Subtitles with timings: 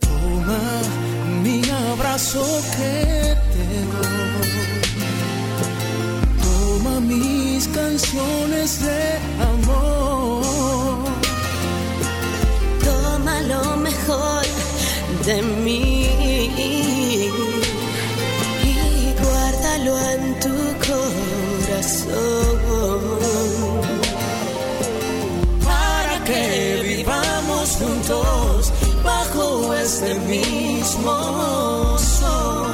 [0.00, 0.60] Toma
[1.42, 2.44] mi abrazo
[2.76, 3.66] que te.
[6.42, 9.18] Toma mis canciones de
[9.52, 11.04] amor.
[12.84, 14.44] Toma lo mejor
[15.26, 15.93] de mí
[30.14, 32.70] este mismo sol.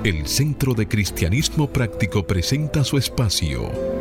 [0.03, 4.00] El Centro de Cristianismo Práctico presenta su espacio.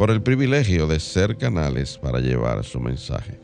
[0.00, 3.38] por el privilegio de ser canales para llevar su mensaje,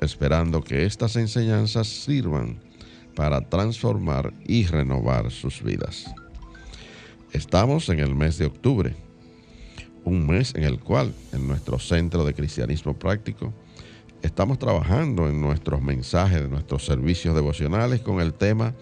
[0.00, 2.58] esperando que estas enseñanzas sirvan
[3.14, 6.12] para transformar y renovar sus vidas.
[7.30, 8.96] Estamos en el mes de octubre,
[10.02, 13.54] un mes en el cual en nuestro Centro de Cristianismo Práctico
[14.22, 18.74] estamos trabajando en nuestros mensajes de nuestros servicios devocionales con el tema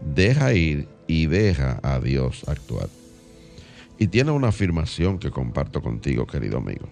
[0.00, 2.88] Deja ir y deja a Dios actuar.
[4.00, 6.88] Y tiene una afirmación que comparto contigo, querido amigo.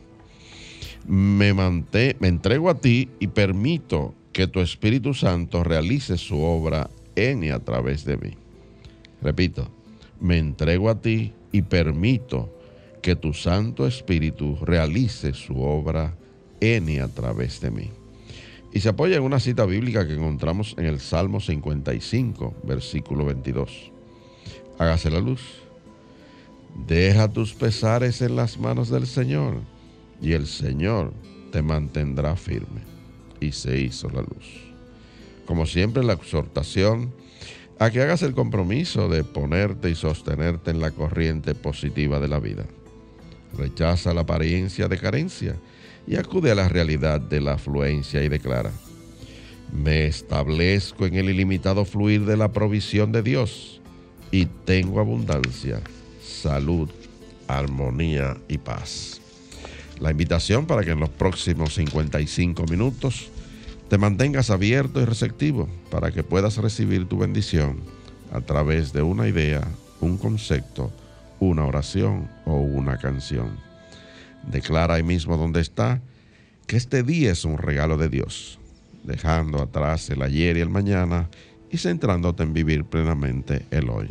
[1.07, 6.91] Me, manté, me entrego a ti y permito que tu Espíritu Santo realice su obra
[7.17, 8.35] en y a través de mí.
[9.23, 9.71] Repito,
[10.21, 12.55] me entrego a ti y permito
[13.01, 16.15] que tu Santo Espíritu realice su obra
[16.61, 17.91] en y a través de mí.
[18.75, 23.93] Y se apoya en una cita bíblica que encontramos en el Salmo 55, versículo 22.
[24.79, 25.68] Hágase la luz.
[26.75, 29.61] Deja tus pesares en las manos del Señor
[30.21, 31.13] y el Señor
[31.53, 32.83] te mantendrá firme.
[33.41, 34.73] Y se hizo la luz.
[35.47, 37.13] Como siempre, la exhortación
[37.79, 42.41] a que hagas el compromiso de ponerte y sostenerte en la corriente positiva de la
[42.41, 42.65] vida.
[43.57, 45.55] Rechaza la apariencia de carencia
[46.07, 48.73] y acude a la realidad de la afluencia y declara,
[49.73, 53.81] me establezco en el ilimitado fluir de la provisión de Dios
[54.31, 55.81] y tengo abundancia
[56.39, 56.89] salud,
[57.47, 59.21] armonía y paz.
[60.01, 63.31] La invitación para que en los próximos 55 minutos
[63.89, 67.81] te mantengas abierto y receptivo para que puedas recibir tu bendición
[68.33, 69.67] a través de una idea,
[70.01, 70.93] un concepto,
[71.41, 73.57] una oración o una canción.
[74.45, 76.01] Declara ahí mismo donde está
[76.67, 78.61] que este día es un regalo de Dios,
[79.03, 81.29] dejando atrás el ayer y el mañana
[81.71, 84.11] y centrándote en vivir plenamente el hoy.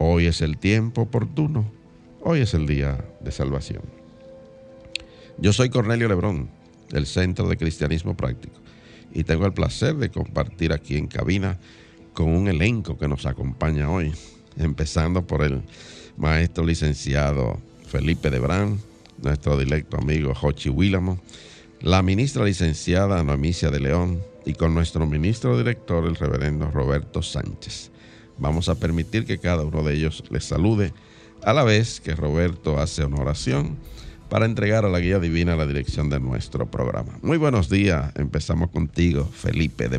[0.00, 1.68] Hoy es el tiempo oportuno.
[2.22, 3.82] Hoy es el día de salvación.
[5.38, 6.48] Yo soy Cornelio Lebrón,
[6.90, 8.54] del Centro de Cristianismo Práctico,
[9.12, 11.58] y tengo el placer de compartir aquí en cabina
[12.14, 14.12] con un elenco que nos acompaña hoy,
[14.56, 15.62] empezando por el
[16.16, 17.58] maestro licenciado
[17.88, 18.78] Felipe Debrán,
[19.20, 21.18] nuestro directo amigo Jochi Willamo,
[21.80, 27.90] la ministra licenciada Noemicia de León y con nuestro ministro director, el reverendo Roberto Sánchez.
[28.38, 30.92] Vamos a permitir que cada uno de ellos les salude
[31.42, 33.76] a la vez que Roberto hace una oración
[34.28, 37.18] para entregar a la guía divina la dirección de nuestro programa.
[37.22, 39.98] Muy buenos días, empezamos contigo, Felipe de.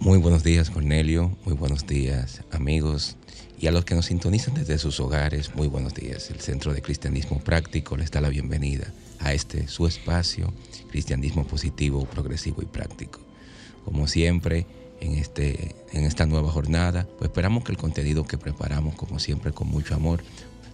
[0.00, 3.16] Muy buenos días, Cornelio, muy buenos días, amigos,
[3.58, 6.30] y a los que nos sintonizan desde sus hogares, muy buenos días.
[6.30, 10.52] El Centro de Cristianismo Práctico les da la bienvenida a este su espacio,
[10.90, 13.20] Cristianismo Positivo, Progresivo y Práctico.
[13.84, 14.66] Como siempre,
[15.00, 17.06] en, este, en esta nueva jornada.
[17.18, 20.22] Pues esperamos que el contenido que preparamos, como siempre, con mucho amor,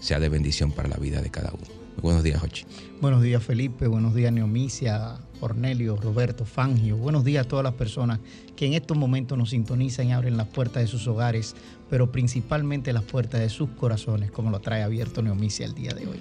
[0.01, 1.85] sea de bendición para la vida de cada uno.
[2.03, 2.65] Buenos días, Jochi.
[3.01, 3.87] Buenos días, Felipe.
[3.87, 6.97] Buenos días, Neomicia, Cornelio, Roberto, Fangio.
[6.97, 8.19] Buenos días a todas las personas
[8.57, 11.55] que en estos momentos nos sintonizan y abren las puertas de sus hogares,
[11.89, 16.07] pero principalmente las puertas de sus corazones, como lo trae abierto Neomicia el día de
[16.07, 16.21] hoy.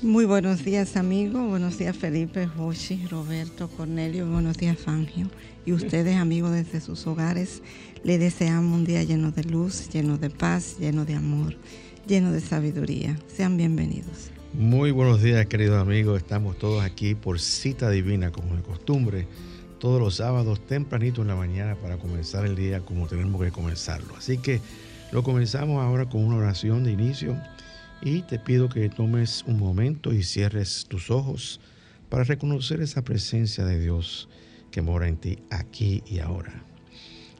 [0.00, 1.48] Muy buenos días, amigos.
[1.48, 4.30] Buenos días, Felipe, Joshi, Roberto, Cornelio.
[4.30, 5.28] Buenos días, Fangio.
[5.66, 7.62] Y ustedes, amigos, desde sus hogares,
[8.04, 11.56] le deseamos un día lleno de luz, lleno de paz, lleno de amor,
[12.06, 13.18] lleno de sabiduría.
[13.26, 14.30] Sean bienvenidos.
[14.52, 16.18] Muy buenos días, queridos amigos.
[16.18, 19.26] Estamos todos aquí por cita divina, como de costumbre,
[19.80, 24.14] todos los sábados tempranito en la mañana para comenzar el día como tenemos que comenzarlo.
[24.16, 24.60] Así que
[25.10, 27.36] lo comenzamos ahora con una oración de inicio
[28.02, 31.60] y te pido que tomes un momento y cierres tus ojos
[32.08, 34.28] para reconocer esa presencia de Dios
[34.70, 36.64] que mora en ti aquí y ahora.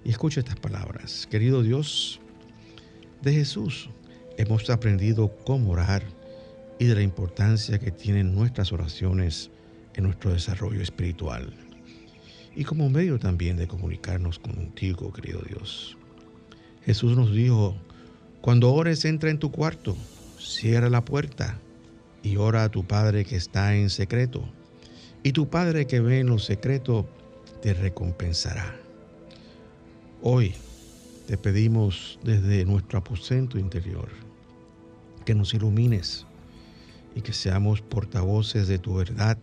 [0.04, 1.26] Y escucha estas palabras.
[1.30, 2.20] Querido Dios,
[3.22, 3.90] de Jesús
[4.36, 6.02] hemos aprendido cómo orar
[6.78, 9.50] y de la importancia que tienen nuestras oraciones
[9.94, 11.52] en nuestro desarrollo espiritual
[12.58, 15.96] y como medio también de comunicarnos contigo, querido Dios.
[16.84, 17.76] Jesús nos dijo,
[18.40, 19.96] cuando ores entra en tu cuarto
[20.38, 21.58] cierra la puerta
[22.22, 24.48] y ora a tu Padre que está en secreto.
[25.22, 27.08] Y tu Padre que ve en lo secreto
[27.62, 28.76] te recompensará.
[30.22, 30.54] Hoy
[31.26, 34.08] te pedimos desde nuestro aposento interior
[35.24, 36.26] que nos ilumines
[37.14, 39.38] y que seamos portavoces de tu verdad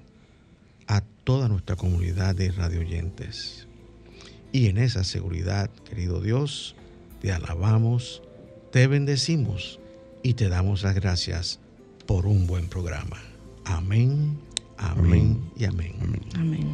[0.87, 3.67] a toda nuestra comunidad de radioyentes.
[4.51, 6.75] Y en esa seguridad, querido Dios,
[7.21, 8.21] te alabamos,
[8.71, 9.79] te bendecimos
[10.25, 11.59] y te damos las gracias
[12.07, 13.21] por un buen programa.
[13.63, 14.39] Amén,
[14.75, 15.93] amén, y amén.
[16.33, 16.67] Amén.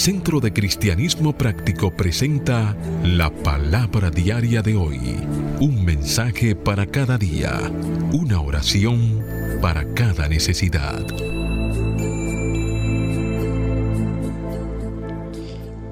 [0.00, 2.74] Centro de Cristianismo Práctico presenta
[3.04, 4.98] la palabra diaria de hoy.
[5.60, 7.70] Un mensaje para cada día.
[8.10, 9.22] Una oración
[9.60, 11.06] para cada necesidad.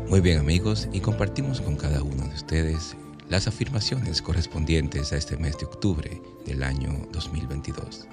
[0.09, 2.97] Muy bien amigos, y compartimos con cada uno de ustedes
[3.29, 8.09] las afirmaciones correspondientes a este mes de octubre del año 2022.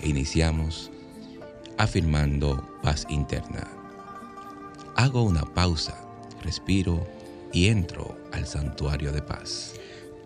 [0.00, 0.90] E iniciamos
[1.78, 3.77] afirmando paz interna.
[4.98, 5.94] Hago una pausa,
[6.42, 7.06] respiro
[7.52, 9.74] y entro al santuario de paz.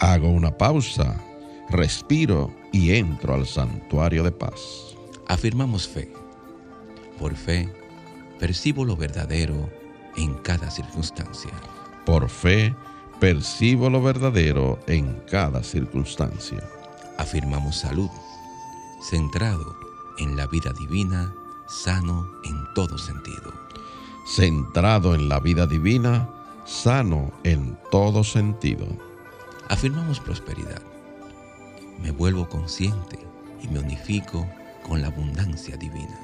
[0.01, 1.23] Hago una pausa,
[1.69, 4.97] respiro y entro al santuario de paz.
[5.29, 6.11] Afirmamos fe.
[7.19, 7.71] Por fe,
[8.41, 9.69] percibo lo verdadero
[10.17, 11.53] en cada circunstancia.
[12.07, 12.75] Por fe,
[13.21, 16.67] percibo lo verdadero en cada circunstancia.
[17.19, 18.09] Afirmamos salud,
[19.03, 19.77] centrado
[20.19, 21.31] en la vida divina,
[21.69, 23.53] sano en todo sentido.
[24.25, 26.29] Centrado en la vida divina,
[26.65, 28.87] sano en todo sentido.
[29.69, 30.83] Afirmamos prosperidad.
[32.01, 33.19] Me vuelvo consciente
[33.63, 34.47] y me unifico
[34.87, 36.19] con la abundancia divina.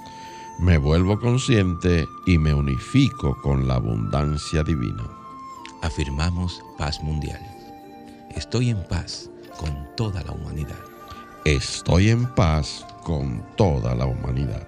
[0.61, 5.05] Me vuelvo consciente y me unifico con la abundancia divina.
[5.83, 7.41] Afirmamos paz mundial.
[8.35, 10.79] Estoy en paz con toda la humanidad.
[11.44, 14.67] Estoy en paz con toda la humanidad.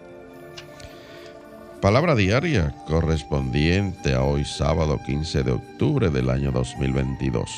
[1.80, 7.50] Palabra diaria correspondiente a hoy sábado 15 de octubre del año 2022.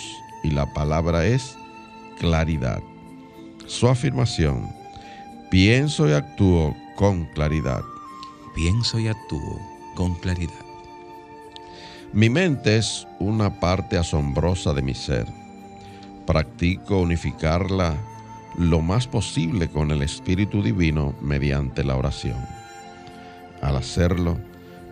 [0.45, 1.57] Y la palabra es
[2.21, 2.81] claridad.
[3.67, 4.71] Su afirmación,
[5.51, 7.83] pienso y actúo con claridad.
[8.55, 9.61] Pienso y actúo
[9.97, 10.55] con claridad.
[12.13, 15.27] Mi mente es una parte asombrosa de mi ser.
[16.27, 17.97] Practico unificarla
[18.57, 22.62] lo más posible con el Espíritu Divino mediante la oración.
[23.63, 24.39] Al hacerlo,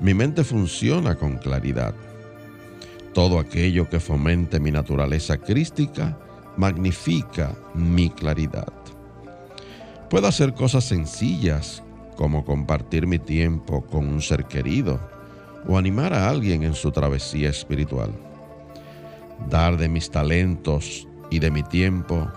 [0.00, 1.93] mi mente funciona con claridad.
[3.12, 6.17] Todo aquello que fomente mi naturaleza crística
[6.57, 8.73] magnifica mi claridad.
[10.09, 11.83] Puedo hacer cosas sencillas
[12.17, 15.00] como compartir mi tiempo con un ser querido
[15.67, 18.12] o animar a alguien en su travesía espiritual.
[19.49, 22.31] Dar de mis talentos y de mi tiempo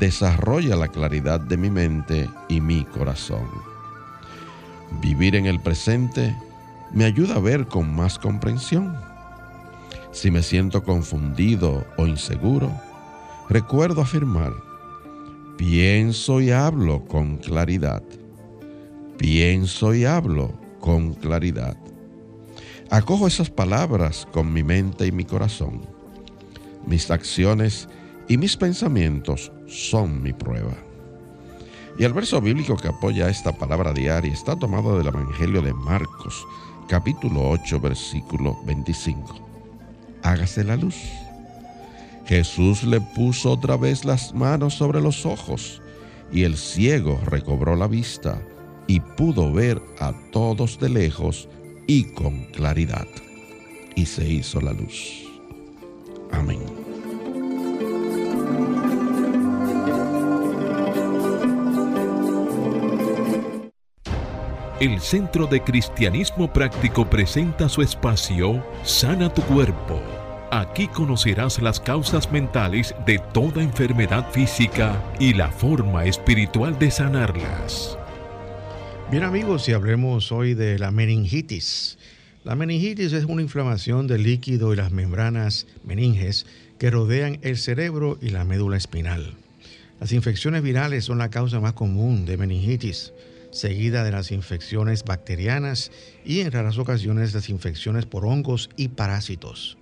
[0.00, 3.75] desarrolla la claridad de mi mente y mi corazón.
[5.00, 6.34] Vivir en el presente
[6.92, 8.96] me ayuda a ver con más comprensión.
[10.12, 12.72] Si me siento confundido o inseguro,
[13.48, 14.52] recuerdo afirmar,
[15.58, 18.02] pienso y hablo con claridad.
[19.18, 21.76] Pienso y hablo con claridad.
[22.90, 25.82] Acojo esas palabras con mi mente y mi corazón.
[26.86, 27.88] Mis acciones
[28.28, 30.85] y mis pensamientos son mi prueba.
[31.98, 36.46] Y el verso bíblico que apoya esta palabra diaria está tomado del Evangelio de Marcos,
[36.88, 39.34] capítulo 8, versículo 25.
[40.22, 40.96] Hágase la luz.
[42.26, 45.80] Jesús le puso otra vez las manos sobre los ojos
[46.30, 48.42] y el ciego recobró la vista
[48.86, 51.48] y pudo ver a todos de lejos
[51.86, 53.06] y con claridad.
[53.94, 55.24] Y se hizo la luz.
[56.30, 56.85] Amén.
[64.78, 70.02] El Centro de Cristianismo Práctico presenta su espacio Sana tu Cuerpo.
[70.50, 77.96] Aquí conocerás las causas mentales de toda enfermedad física y la forma espiritual de sanarlas.
[79.10, 81.96] Bien amigos, y hablemos hoy de la meningitis.
[82.44, 86.44] La meningitis es una inflamación del líquido y las membranas meninges
[86.78, 89.36] que rodean el cerebro y la médula espinal.
[90.00, 93.14] Las infecciones virales son la causa más común de meningitis
[93.56, 95.90] seguida de las infecciones bacterianas
[96.24, 99.78] y en raras ocasiones las infecciones por hongos y parásitos.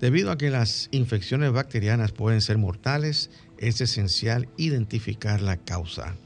[0.00, 6.16] Debido a que las infecciones bacterianas pueden ser mortales, es esencial identificar la causa.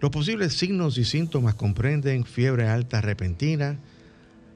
[0.00, 3.78] Los posibles signos y síntomas comprenden fiebre alta repentina,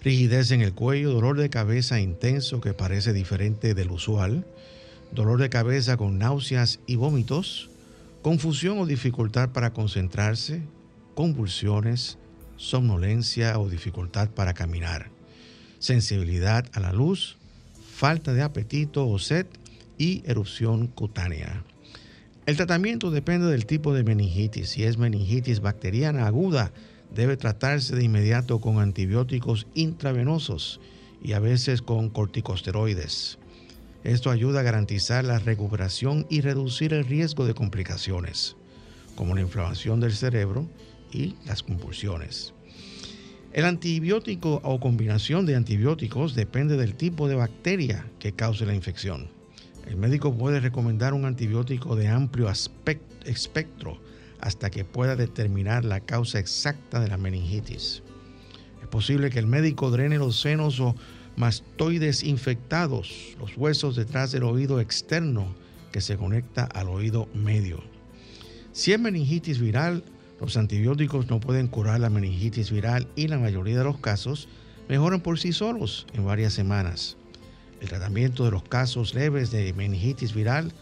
[0.03, 4.47] rigidez en el cuello, dolor de cabeza intenso que parece diferente del usual,
[5.11, 7.71] dolor de cabeza con náuseas y vómitos,
[8.21, 10.61] confusión o dificultad para concentrarse,
[11.19, 12.17] convulsiones,
[12.57, 15.11] somnolencia o dificultad para caminar,
[15.81, 17.39] sensibilidad a la luz,
[17.93, 19.47] falta de apetito o sed
[19.99, 21.65] y erupción cutánea.
[22.47, 24.69] El tratamiento depende del tipo de meningitis.
[24.69, 26.71] Si es meningitis bacteriana aguda,
[27.13, 30.79] debe tratarse de inmediato con antibióticos intravenosos
[31.21, 33.41] y a veces con corticosteroides.
[34.05, 38.55] Esto ayuda a garantizar la recuperación y reducir el riesgo de complicaciones,
[39.17, 40.69] como la inflamación del cerebro
[41.13, 42.55] y las convulsiones.
[43.53, 49.31] El antibiótico o combinación de antibióticos depende del tipo de bacteria que cause la infección.
[49.87, 53.99] El médico puede recomendar un antibiótico de amplio espectro
[54.41, 58.03] hasta que pueda determinar la causa exacta de la meningitis.
[58.83, 60.95] Es posible que el médico drene los senos o
[61.37, 65.55] mastoides infectados, los huesos detrás del oído externo
[65.91, 67.83] que se conecta al oído medio.
[68.73, 70.05] Si es meningitis viral,
[70.41, 74.49] los antibióticos no pueden curar la meningitis viral y la mayoría de los casos
[74.89, 77.17] mejoran por sí solos en varias semanas.
[77.81, 80.73] El tratamiento de los casos leves de meningitis viral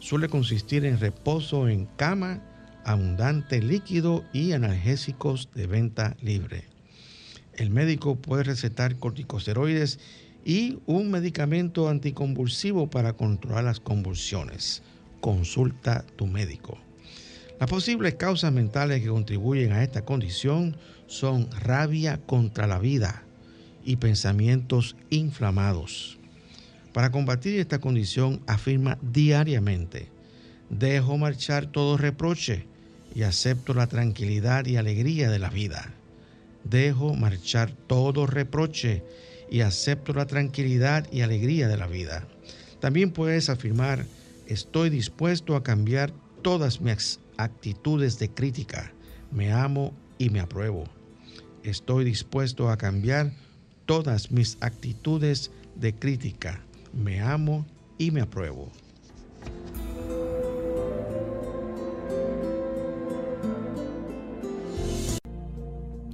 [0.00, 2.42] suele consistir en reposo en cama,
[2.84, 6.64] abundante líquido y analgésicos de venta libre.
[7.54, 9.98] El médico puede recetar corticosteroides
[10.44, 14.82] y un medicamento anticonvulsivo para controlar las convulsiones.
[15.20, 16.83] Consulta tu médico.
[17.60, 23.22] Las posibles causas mentales que contribuyen a esta condición son rabia contra la vida
[23.84, 26.18] y pensamientos inflamados.
[26.92, 30.08] Para combatir esta condición afirma diariamente,
[30.68, 32.66] dejo marchar todo reproche
[33.14, 35.92] y acepto la tranquilidad y alegría de la vida.
[36.64, 39.04] Dejo marchar todo reproche
[39.48, 42.26] y acepto la tranquilidad y alegría de la vida.
[42.80, 44.06] También puedes afirmar,
[44.48, 48.92] estoy dispuesto a cambiar todas mis actitudes de crítica.
[49.30, 50.84] Me amo y me apruebo.
[51.62, 53.32] Estoy dispuesto a cambiar
[53.86, 56.60] todas mis actitudes de crítica.
[56.92, 57.66] Me amo
[57.98, 58.70] y me apruebo.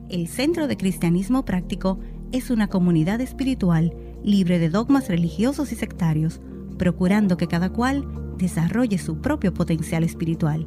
[0.09, 2.01] El Centro de Cristianismo Práctico
[2.33, 6.41] es una comunidad espiritual libre de dogmas religiosos y sectarios,
[6.79, 8.05] procurando que cada cual
[8.37, 10.67] desarrolle su propio potencial espiritual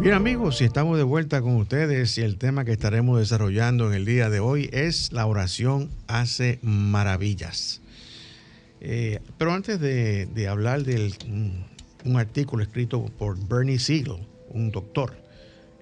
[0.00, 3.94] Bien amigos, si estamos de vuelta con ustedes y el tema que estaremos desarrollando en
[3.94, 7.80] el día de hoy es la oración hace maravillas.
[8.80, 11.12] Eh, pero antes de, hablar de
[12.04, 15.16] un, artículo escrito por Bernie Siegel, un doctor,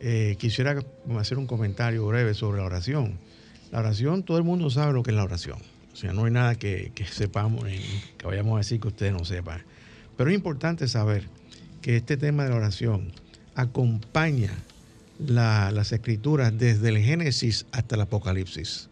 [0.00, 0.78] eh, quisiera
[1.18, 3.18] hacer un comentario breve sobre la oración.
[3.72, 5.58] La oración, todo el mundo sabe lo que es la oración.
[5.92, 9.62] O sea, no hay nada que, sepamos, que vayamos a decir que ustedes no sepan.
[10.16, 11.28] Pero es importante saber
[11.80, 13.10] que este tema de la oración
[13.54, 14.52] acompaña
[15.18, 18.88] las escrituras desde el Génesis hasta el Apocalipsis.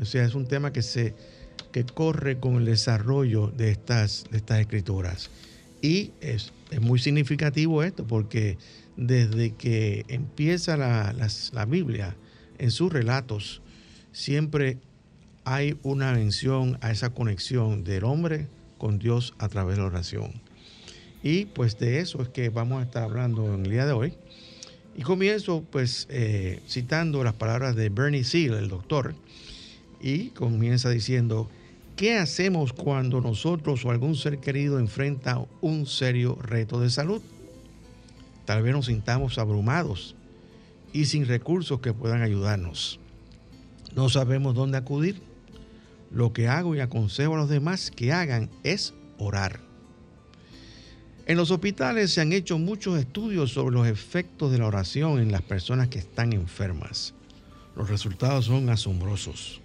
[0.00, 1.14] O sea, es un tema que se
[1.74, 5.28] que corre con el desarrollo de estas, de estas escrituras.
[5.82, 8.58] Y es, muy significativo esto porque
[8.96, 11.12] desde que empieza la,
[11.52, 12.16] la Biblia
[12.58, 13.60] en sus relatos,
[14.12, 14.78] siempre
[15.44, 18.46] hay una mención a esa conexión del hombre
[18.78, 20.43] con Dios a través de la oración.
[21.24, 24.12] Y pues de eso es que vamos a estar hablando en el día de hoy.
[24.94, 29.14] Y comienzo pues eh, citando las palabras de Bernie Seal, el doctor,
[30.02, 31.48] y comienza diciendo,
[31.96, 37.22] ¿qué hacemos cuando nosotros o algún ser querido enfrenta un serio reto de salud?
[38.44, 40.16] Tal vez nos sintamos abrumados
[40.92, 43.00] y sin recursos que puedan ayudarnos.
[43.96, 45.22] No sabemos dónde acudir.
[46.10, 49.73] Lo que hago y aconsejo a los demás que hagan es orar.
[51.26, 55.32] En los hospitales se han hecho muchos estudios sobre los efectos de la oración en
[55.32, 57.14] las personas que están enfermas.
[57.76, 59.62] Los resultados son asombrosos.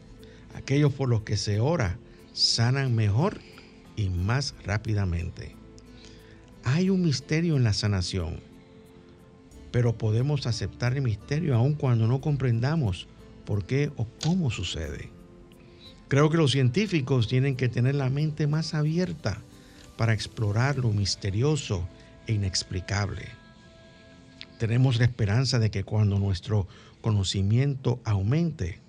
[0.55, 1.99] Aquellos por los que se ora
[2.31, 3.39] sanan mejor
[3.97, 5.53] y más rápidamente.
[6.63, 8.39] Hay un misterio en la sanación,
[9.71, 13.07] pero podemos aceptar el misterio aun cuando no comprendamos
[13.45, 15.09] por qué o cómo sucede.
[16.07, 19.41] Creo que los científicos tienen que tener la mente más abierta
[19.99, 21.85] para explorar lo misterioso
[22.25, 23.25] e inexplicable.
[24.57, 26.69] Tenemos la esperanza de que cuando nuestro
[27.01, 28.79] conocimiento aumente,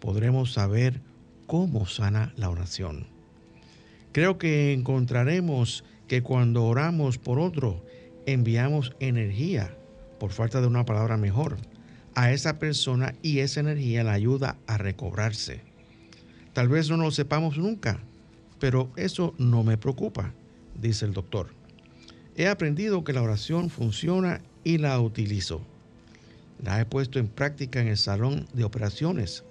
[0.00, 1.02] podremos saber
[1.46, 3.06] cómo sana la oración.
[4.10, 7.86] Creo que encontraremos que cuando oramos por otro,
[8.26, 9.72] enviamos energía,
[10.18, 11.58] por falta de una palabra mejor,
[12.16, 15.60] a esa persona y esa energía la ayuda a recobrarse.
[16.54, 18.00] Tal vez no lo sepamos nunca,
[18.60, 20.32] pero eso no me preocupa,
[20.80, 21.48] dice el doctor.
[22.36, 25.62] He aprendido que la oración funciona y la utilizo.
[26.62, 29.42] La he puesto en práctica en el salón de operaciones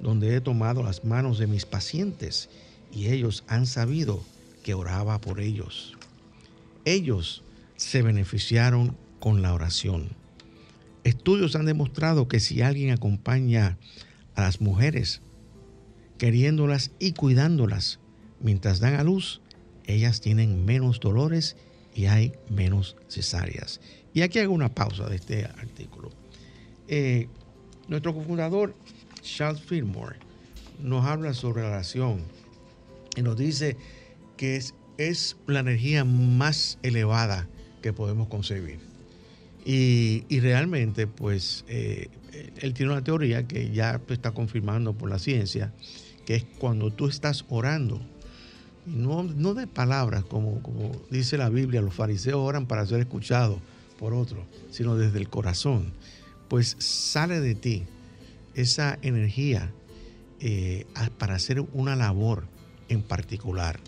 [0.00, 2.48] donde he tomado las manos de mis pacientes
[2.92, 4.22] y ellos han sabido
[4.62, 5.94] que oraba por ellos.
[6.84, 7.42] Ellos
[7.76, 10.10] se beneficiaron con la oración.
[11.02, 13.78] Estudios han demostrado que si alguien acompaña
[14.34, 15.20] a las mujeres,
[16.18, 17.98] queriéndolas y cuidándolas
[18.44, 19.40] mientras dan a luz,
[19.86, 21.56] ellas tienen menos dolores
[21.94, 23.80] y hay menos cesáreas.
[24.12, 26.10] Y aquí hago una pausa de este artículo.
[26.86, 27.26] Eh,
[27.88, 28.74] nuestro cofundador
[29.22, 30.16] Charles Fillmore
[30.80, 32.20] nos habla sobre la oración
[33.16, 33.76] y nos dice
[34.36, 37.48] que es, es la energía más elevada
[37.80, 38.78] que podemos concebir.
[39.66, 42.08] Y, realmente, pues, eh,
[42.60, 45.72] él tiene una teoría que ya está confirmando por la ciencia,
[46.26, 48.02] que es cuando tú estás orando,
[48.86, 53.58] no, no de palabras, como, como dice la Biblia, los fariseos oran para ser escuchados
[53.98, 55.92] por otros, sino desde el corazón,
[56.48, 57.84] pues sale de ti
[58.54, 59.72] esa energía
[60.40, 60.86] eh,
[61.18, 62.44] para hacer una labor
[62.88, 63.80] en particular,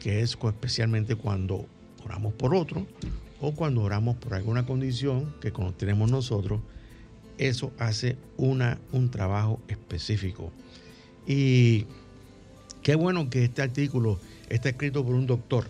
[0.00, 1.66] que es especialmente cuando
[2.04, 2.86] oramos por otro
[3.40, 6.60] o cuando oramos por alguna condición que tenemos nosotros,
[7.38, 10.52] eso hace una, un trabajo específico.
[11.26, 11.86] Y
[12.82, 14.20] qué bueno que este artículo
[14.54, 15.66] está escrito por un doctor,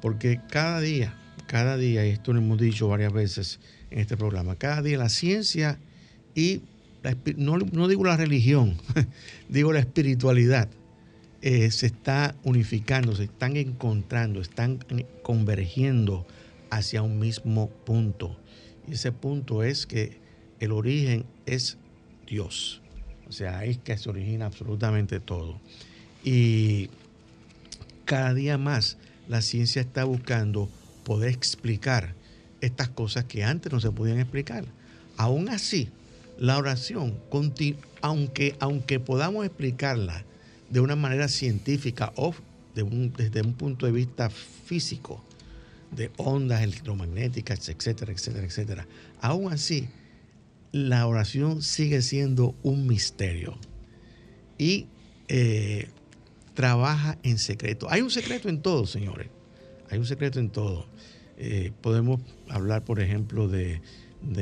[0.00, 1.14] porque cada día,
[1.46, 5.08] cada día, y esto lo hemos dicho varias veces en este programa, cada día la
[5.08, 5.78] ciencia
[6.34, 6.62] y
[7.36, 8.76] no, digo la religión,
[9.48, 10.68] digo la espiritualidad,
[11.42, 14.84] eh, se está unificando, se están encontrando, están
[15.22, 16.26] convergiendo
[16.70, 18.36] hacia un mismo punto.
[18.86, 20.18] Y ese punto es que
[20.60, 21.78] el origen es
[22.26, 22.82] Dios.
[23.28, 25.58] O sea, ahí es que se origina absolutamente todo.
[26.22, 26.90] Y
[28.10, 28.96] cada día más
[29.28, 30.68] la ciencia está buscando
[31.04, 32.16] poder explicar
[32.60, 34.64] estas cosas que antes no se podían explicar.
[35.16, 35.90] Aún así,
[36.36, 37.16] la oración,
[38.02, 40.24] aunque, aunque podamos explicarla
[40.70, 42.34] de una manera científica o
[42.74, 45.22] desde un punto de vista físico,
[45.92, 48.86] de ondas electromagnéticas, etcétera, etcétera, etcétera,
[49.20, 49.88] aún así,
[50.72, 53.56] la oración sigue siendo un misterio
[54.58, 54.88] y
[55.28, 55.90] eh,
[56.54, 57.86] trabaja en secreto.
[57.90, 59.28] Hay un secreto en todo, señores.
[59.90, 60.86] Hay un secreto en todo.
[61.38, 63.80] Eh, podemos hablar, por ejemplo, de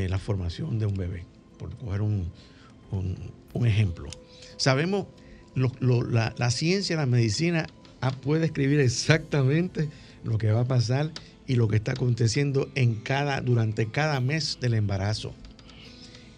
[0.09, 1.25] la formación de un bebé
[1.59, 2.31] por coger un,
[3.67, 4.09] ejemplo.
[4.57, 5.07] Sabemos,
[5.55, 7.67] la, ciencia, la medicina
[8.01, 9.89] ah, puede escribir exactamente
[10.23, 11.11] lo que va a pasar
[11.47, 15.35] y lo que está aconteciendo en cada, durante cada mes del embarazo.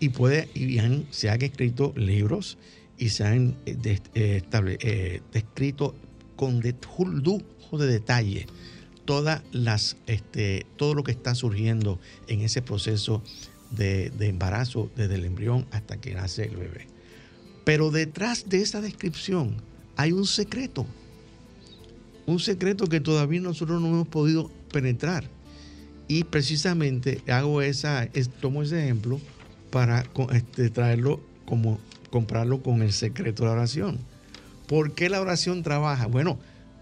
[0.00, 0.80] Y, puede, y
[1.10, 2.56] se han escrito libros
[3.00, 5.96] y se han eh, eh, eh, descrito
[6.36, 8.46] con lujo de detalle
[9.06, 13.22] todas las, este, todo lo que está surgiendo en ese proceso
[13.70, 16.86] de, de embarazo desde el embrión hasta que nace el bebé.
[17.64, 19.56] Pero detrás de esa descripción
[19.96, 20.86] hay un secreto.
[22.26, 25.24] Un secreto que todavía nosotros no hemos podido penetrar.
[26.06, 29.20] Y precisamente hago esa, es- tomo ese ejemplo
[29.70, 31.78] para este, traerlo como
[32.10, 33.98] comprarlo con el secreto de la oración.
[34.66, 36.06] ¿Por qué la oración trabaja?
[36.06, 36.38] Bueno,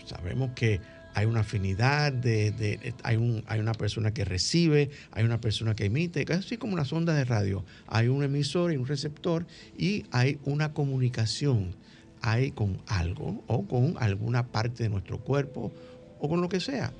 [0.07, 0.81] sabemos que
[1.15, 5.87] hay una afinidad, de, hay, un, hay una persona que recibe, hay una persona que
[5.87, 7.65] emite, así como una sonda de radio.
[7.87, 11.75] Hay un emisor y un receptor y hay una comunicación.
[12.21, 15.73] Hay con algo o con alguna parte de nuestro cuerpo
[16.21, 16.93] o con lo que sea.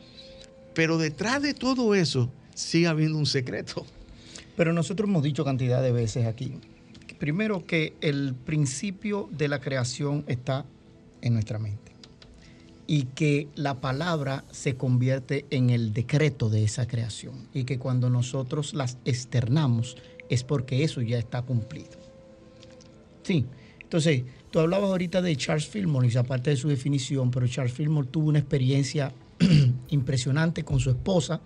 [0.75, 3.87] Pero detrás de todo eso sigue habiendo un secreto.
[4.57, 6.55] Pero nosotros hemos dicho cantidad de veces aquí.
[7.19, 10.65] Primero que el principio de la creación está
[11.21, 11.93] en nuestra mente.
[12.87, 17.49] Y que la palabra se convierte en el decreto de esa creación.
[17.53, 19.97] Y que cuando nosotros las externamos
[20.31, 21.91] es porque eso ya está cumplido.
[23.25, 23.45] Sí.
[23.83, 28.09] Entonces, tú hablabas ahorita de Charles Fillmore, y aparte de su definición, pero Charles Fillmore
[28.09, 29.13] tuvo una experiencia
[29.89, 31.41] impresionante con su esposa,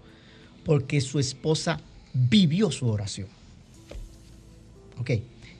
[0.64, 1.80] porque su esposa
[2.12, 3.28] vivió su oración.
[4.98, 5.10] Ok.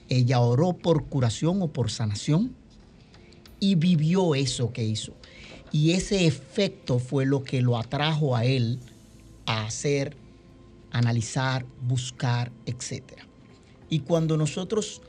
[0.09, 2.55] Ella oró por curación o por sanación
[3.59, 5.13] y vivió eso que hizo.
[5.71, 8.79] Y ese efecto fue lo que lo atrajo a él
[9.45, 10.15] a hacer,
[10.91, 13.01] analizar, buscar, etc.
[13.89, 15.01] Y cuando nosotros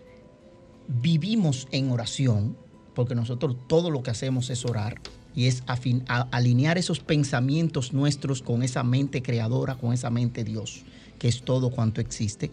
[0.88, 2.56] vivimos en oración,
[2.94, 5.00] porque nosotros todo lo que hacemos es orar
[5.34, 10.82] y es alinear esos pensamientos nuestros con esa mente creadora, con esa mente Dios,
[11.18, 12.50] que es todo cuanto existe.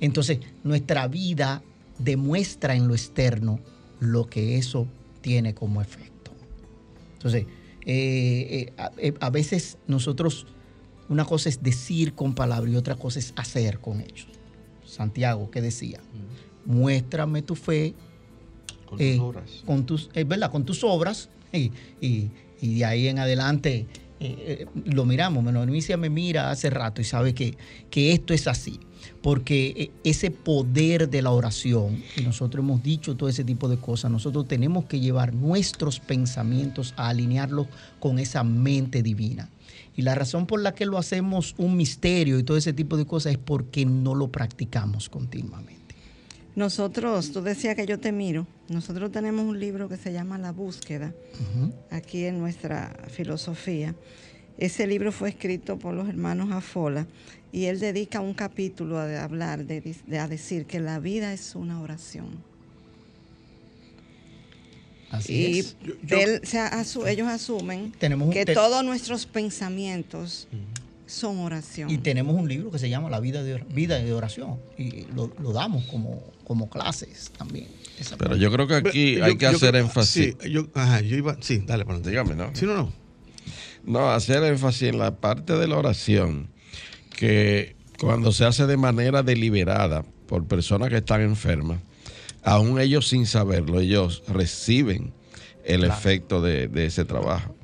[0.00, 1.62] Entonces, nuestra vida
[1.98, 3.60] demuestra en lo externo
[4.00, 4.86] lo que eso
[5.20, 6.32] tiene como efecto.
[7.14, 7.46] Entonces,
[7.86, 10.46] eh, eh, a, eh, a veces nosotros,
[11.08, 14.28] una cosa es decir con palabras y otra cosa es hacer con hechos.
[14.84, 16.00] Santiago, ¿qué decía?
[16.66, 17.94] Muéstrame tu fe
[18.86, 19.62] Con eh, tus obras.
[19.66, 22.30] con tus, es verdad, con tus obras y, y-
[22.60, 23.86] y de ahí en adelante
[24.86, 25.44] lo miramos.
[25.44, 27.58] Bueno, Inicia me mira hace rato y sabe que,
[27.90, 28.80] que esto es así,
[29.24, 33.78] porque eh, ese poder de la oración, y nosotros hemos dicho todo ese tipo de
[33.78, 37.68] cosas, nosotros tenemos que llevar nuestros pensamientos a alinearlos
[38.00, 39.48] con esa mente divina.
[39.96, 43.06] Y la razón por la que lo hacemos un misterio y todo ese tipo de
[43.06, 45.94] cosas es porque no lo practicamos continuamente.
[46.54, 50.52] Nosotros, tú decías que yo te miro, nosotros tenemos un libro que se llama La
[50.52, 51.14] búsqueda,
[51.90, 53.94] aquí en nuestra filosofía.
[54.58, 57.06] Ese libro fue escrito por los hermanos Afola
[57.54, 61.54] y él dedica un capítulo a hablar, de, de- a decir que la vida es
[61.54, 62.26] una oración.
[65.10, 65.76] Así y es.
[66.10, 70.48] él se asu- ellos asumen Tenemos un que te- todos nuestros pensamientos
[71.06, 71.90] son oración.
[71.90, 75.32] Y tenemos un libro que se llama La vida de, vida de oración y lo,
[75.40, 77.68] lo damos como, como clases también.
[78.00, 78.42] Esa Pero parte.
[78.42, 80.34] yo creo que aquí Yo- hay que yo hacer creo- énfasis.
[80.40, 82.10] Sí, yo, ajá, yo iba, sí, dale para adelante.
[82.10, 82.50] Dígame, ¿no?
[82.56, 82.92] Sí, no, no.
[83.84, 86.48] No, hacer énfasis en la parte de la oración,
[87.16, 91.78] que cuando se hace de manera deliberada por personas que están enfermas,
[92.42, 95.12] aún ellos sin saberlo, ellos reciben
[95.64, 95.94] el Claro.
[95.94, 97.54] efecto de, de ese trabajo.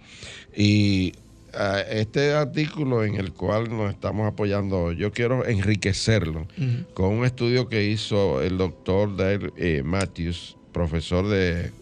[0.57, 1.13] Y
[1.55, 6.47] ah, este artículo en el cual nos estamos apoyando, yo quiero enriquecerlo
[6.95, 11.73] con un estudio que hizo el doctor Dale eh, Matthews, profesor de,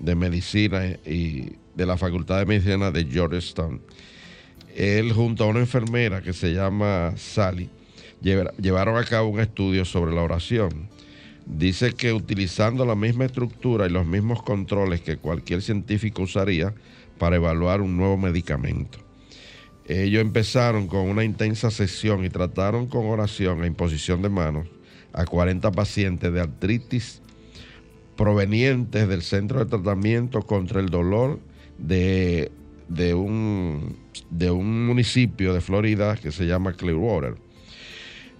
[0.00, 3.80] de medicina y de la Facultad de Medicina de Georgetown.
[4.76, 7.70] Él junto a una enfermera que se llama Sally
[8.20, 10.88] lleva- llevaron a cabo un estudio sobre la oración.
[11.46, 16.74] Dice que utilizando la misma estructura y los mismos controles que cualquier científico usaría
[17.18, 18.98] para evaluar un nuevo medicamento.
[19.86, 24.66] Ellos empezaron con una intensa sesión y trataron con oración e imposición de manos
[25.12, 27.22] a 40 pacientes de artritis
[28.16, 31.38] provenientes del centro de tratamiento contra el dolor
[31.78, 32.50] de,
[32.88, 33.96] de un,
[34.30, 37.36] de un municipio de Florida que se llama Clearwater.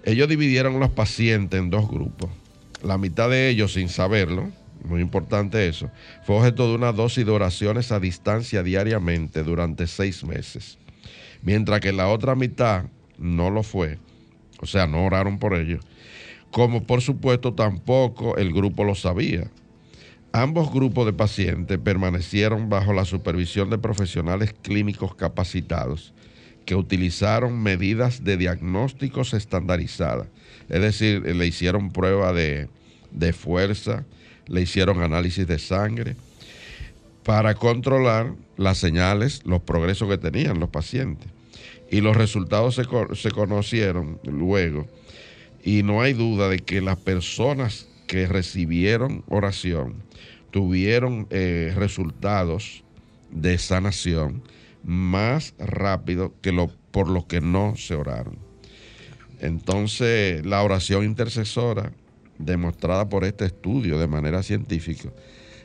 [0.05, 2.31] Ellos dividieron los pacientes en dos grupos.
[2.83, 4.51] La mitad de ellos, sin saberlo,
[4.85, 5.91] muy importante eso,
[6.25, 10.79] fue objeto de una dosis de oraciones a distancia diariamente durante seis meses.
[11.43, 12.85] Mientras que la otra mitad
[13.19, 13.99] no lo fue.
[14.61, 15.85] O sea, no oraron por ellos.
[16.51, 19.51] Como por supuesto tampoco el grupo lo sabía.
[20.37, 26.13] Ambos grupos de pacientes permanecieron bajo la supervisión de profesionales clínicos capacitados
[26.67, 30.27] que utilizaron medidas de diagnósticos estandarizadas.
[30.69, 32.69] Es decir, le hicieron prueba de,
[33.13, 34.05] de fuerza,
[34.47, 36.17] le hicieron análisis de sangre
[37.25, 41.31] para controlar las señales, los progresos que tenían los pacientes.
[41.91, 44.87] Y los resultados se, se conocieron luego.
[45.65, 50.05] Y no hay duda de que las personas que recibieron oración
[50.57, 52.83] tuvieron eh, resultados
[53.31, 54.43] de sanación
[54.83, 58.39] más rápido que lo, por los que no se oraron.
[59.39, 61.93] Entonces, la oración intercesora,
[62.39, 65.11] demostrada por este estudio de manera científica,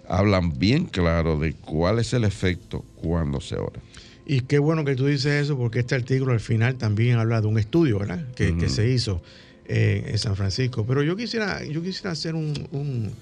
[0.10, 3.80] hablan bien claro de cuál es el efecto cuando se ora.
[4.26, 7.48] Y qué bueno que tú dices eso, porque este artículo al final también habla de
[7.48, 8.28] un estudio, ¿verdad?
[8.36, 9.22] Que, que se hizo
[9.68, 10.86] eh, en San Francisco.
[10.86, 13.14] Pero yo quisiera, yo quisiera hacer un, un,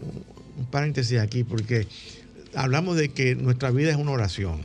[0.00, 0.37] un
[0.70, 1.86] paréntesis aquí, porque
[2.54, 4.60] hablamos de que nuestra vida es una oración.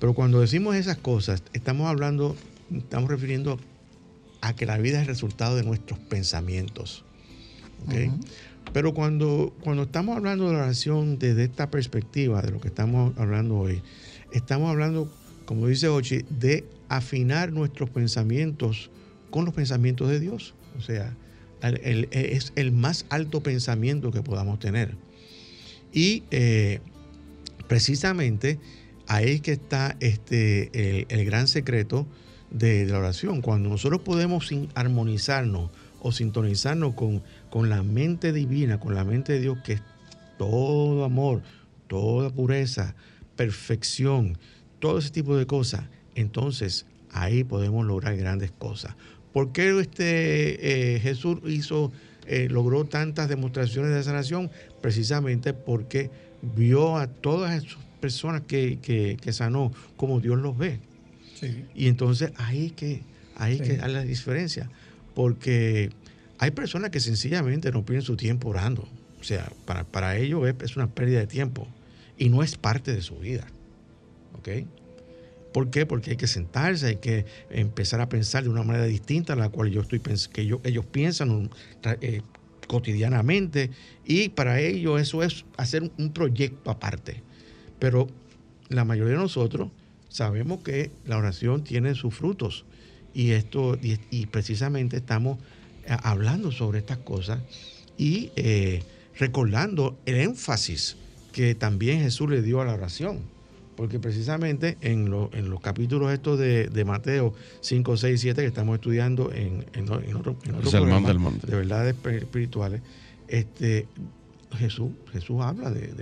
[0.00, 2.36] Pero cuando decimos esas cosas, estamos hablando,
[2.70, 3.58] estamos refiriendo
[4.40, 7.04] a que la vida es el resultado de nuestros pensamientos.
[7.86, 8.10] ¿okay?
[8.72, 13.16] Pero cuando, cuando estamos hablando de la oración desde esta perspectiva, de lo que estamos
[13.16, 13.82] hablando hoy,
[14.32, 15.10] estamos hablando,
[15.46, 18.90] como dice Ochi, de afinar nuestros pensamientos
[19.30, 20.54] con los pensamientos de Dios.
[20.78, 21.16] O sea,
[21.62, 24.94] el, el, es el más alto pensamiento que podamos tener.
[25.92, 26.80] Y eh,
[27.68, 28.58] precisamente
[29.06, 30.70] ahí que está este,
[31.00, 32.06] el, el gran secreto
[32.50, 33.40] de, la oración.
[33.40, 35.70] Cuando nosotros podemos armonizarnos
[36.00, 39.82] o sintonizarnos con, con la mente divina, con la mente de Dios, que es
[40.38, 41.42] todo amor,
[41.88, 42.94] toda pureza,
[43.36, 44.38] perfección,
[44.78, 48.94] todo ese tipo de cosas, entonces ahí podemos lograr grandes cosas.
[49.32, 51.92] ¿Por qué este, eh, Jesús hizo,
[52.26, 54.50] eh, logró tantas demostraciones de sanación?
[54.80, 56.10] Precisamente porque
[56.42, 60.80] vio a todas esas personas que, que, que sanó como Dios los ve.
[61.38, 61.64] Sí.
[61.74, 63.02] Y entonces ahí que
[63.36, 63.64] ahí sí.
[63.64, 64.70] que hay la diferencia,
[65.14, 65.90] porque
[66.38, 68.88] hay personas que sencillamente no pierden su tiempo orando.
[69.20, 71.66] O sea, para, para ellos es, es una pérdida de tiempo
[72.18, 73.46] y no es parte de su vida.
[74.38, 74.66] ¿Ok?
[75.56, 75.86] ¿Por qué?
[75.86, 79.48] Porque hay que sentarse, hay que empezar a pensar de una manera distinta a la
[79.48, 81.48] cual yo estoy que ellos piensan
[82.02, 82.20] eh,
[82.66, 83.70] cotidianamente
[84.04, 87.22] y para ellos eso es hacer un proyecto aparte.
[87.78, 88.06] Pero
[88.68, 89.70] la mayoría de nosotros
[90.10, 92.66] sabemos que la oración tiene sus frutos
[93.14, 95.38] y esto y, y precisamente estamos
[95.86, 97.40] eh, hablando sobre estas cosas
[97.96, 98.82] y eh,
[99.18, 100.98] recordando el énfasis
[101.32, 103.35] que también Jesús le dio a la oración
[103.76, 108.48] porque precisamente en, lo, en los capítulos estos de, de, Mateo 5, 6, 7 que
[108.48, 111.46] estamos estudiando en, en, en otro, en otro programa del monte.
[111.46, 112.80] de verdades espirituales,
[113.28, 113.86] este,
[114.56, 115.92] Jesús, Jesús habla de,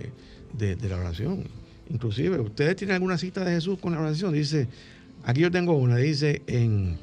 [0.53, 1.45] de, de, la oración.
[1.91, 4.33] Inclusive, ¿ustedes tienen alguna cita de Jesús con la oración?
[4.33, 4.69] Dice,
[5.25, 6.97] aquí yo tengo una, dice en,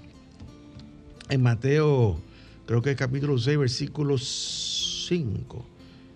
[1.30, 2.18] en Mateo,
[2.66, 5.66] creo que es capítulo 6, versículo 5,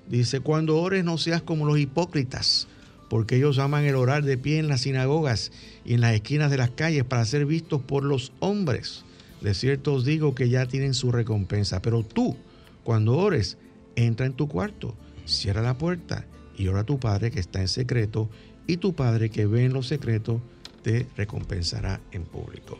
[0.07, 2.69] dice, cuando ores no seas como los hipócritas,
[3.09, 5.51] porque ellos aman el orar de pie en las sinagogas
[5.83, 9.03] y en las esquinas de las calles para ser vistos por los hombres.
[9.41, 12.35] De cierto os digo que ya tienen su recompensa, pero tú,
[12.83, 13.57] cuando ores,
[13.95, 16.25] entra en tu cuarto, cierra la puerta
[16.57, 18.29] y ora a tu Padre que está en secreto,
[18.67, 20.41] y tu Padre que ve en los secretos
[20.81, 22.79] te recompensará en público.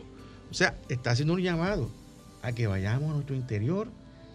[0.50, 1.90] O sea, está haciendo un llamado
[2.42, 3.88] a que vayamos a nuestro interior,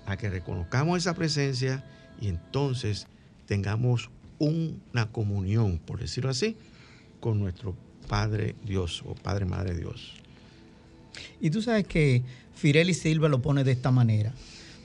[0.06, 1.84] a que reconozcamos esa presencia
[2.19, 3.08] y entonces
[3.45, 4.10] tengamos
[4.41, 6.56] una comunión, por decirlo así,
[7.19, 7.75] con nuestro
[8.08, 10.13] Padre Dios o Padre Madre Dios.
[11.39, 12.23] Y tú sabes que
[12.56, 14.34] Fireli Silva lo pone de esta manera,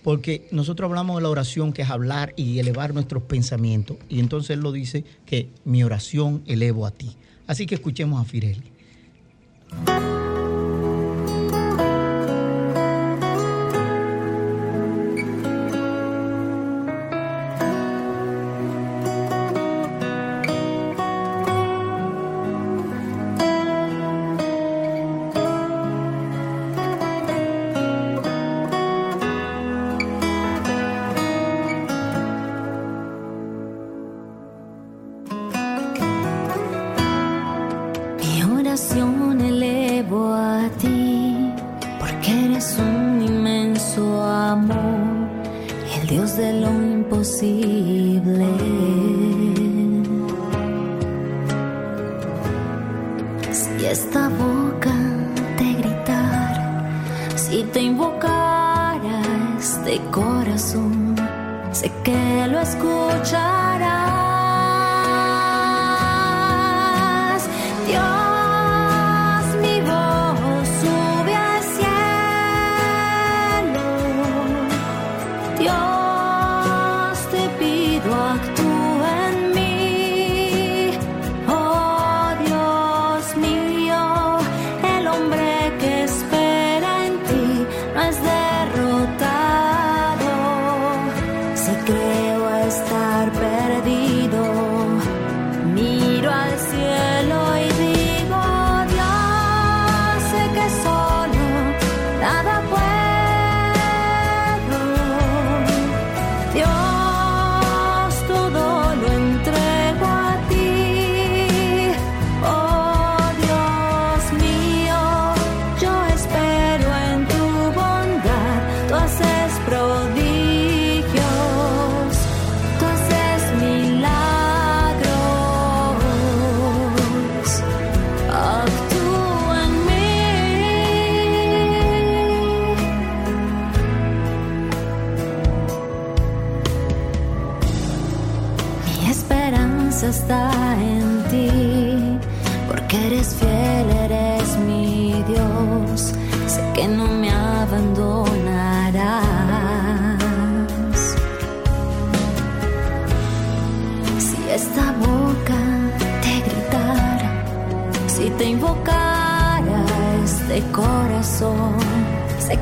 [0.03, 4.51] porque nosotros hablamos de la oración que es hablar y elevar nuestros pensamientos, y entonces
[4.51, 7.17] él lo dice que mi oración elevo a ti.
[7.47, 8.63] Así que escuchemos a Fireli.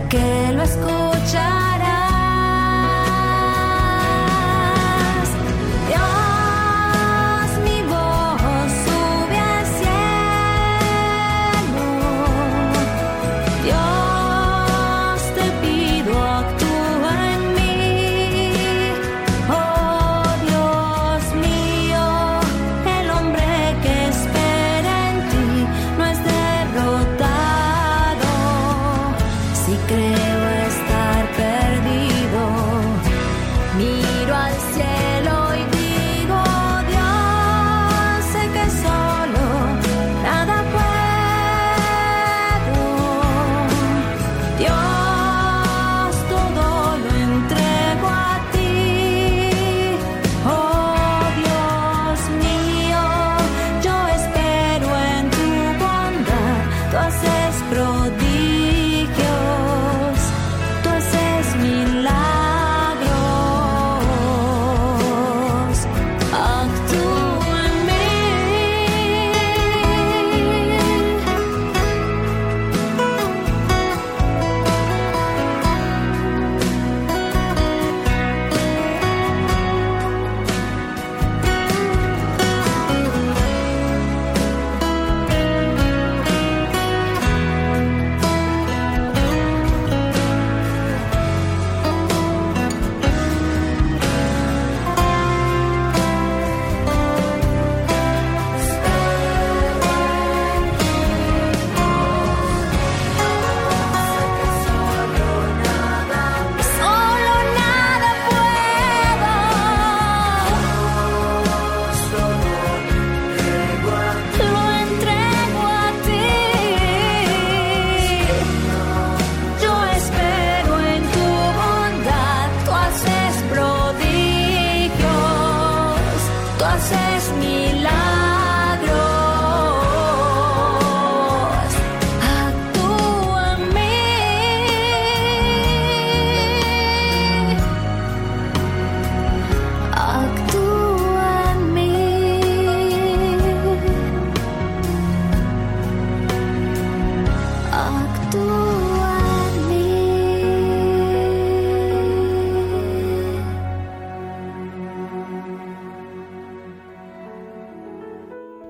[0.09, 1.04] Que lo escucharás.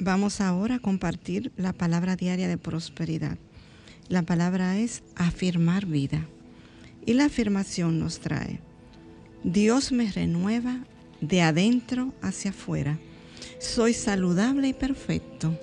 [0.00, 3.38] vamos ahora a compartir la palabra diaria de prosperidad.
[4.08, 6.26] La palabra es afirmar vida.
[7.06, 8.60] Y la afirmación nos trae,
[9.42, 10.84] Dios me renueva
[11.20, 12.98] de adentro hacia afuera.
[13.58, 15.58] Soy saludable y perfecto.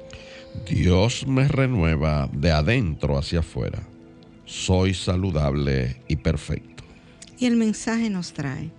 [0.68, 3.88] Dios me renueva de adentro hacia afuera.
[4.46, 6.84] Soy saludable y perfecto.
[7.38, 8.72] Y el mensaje nos trae,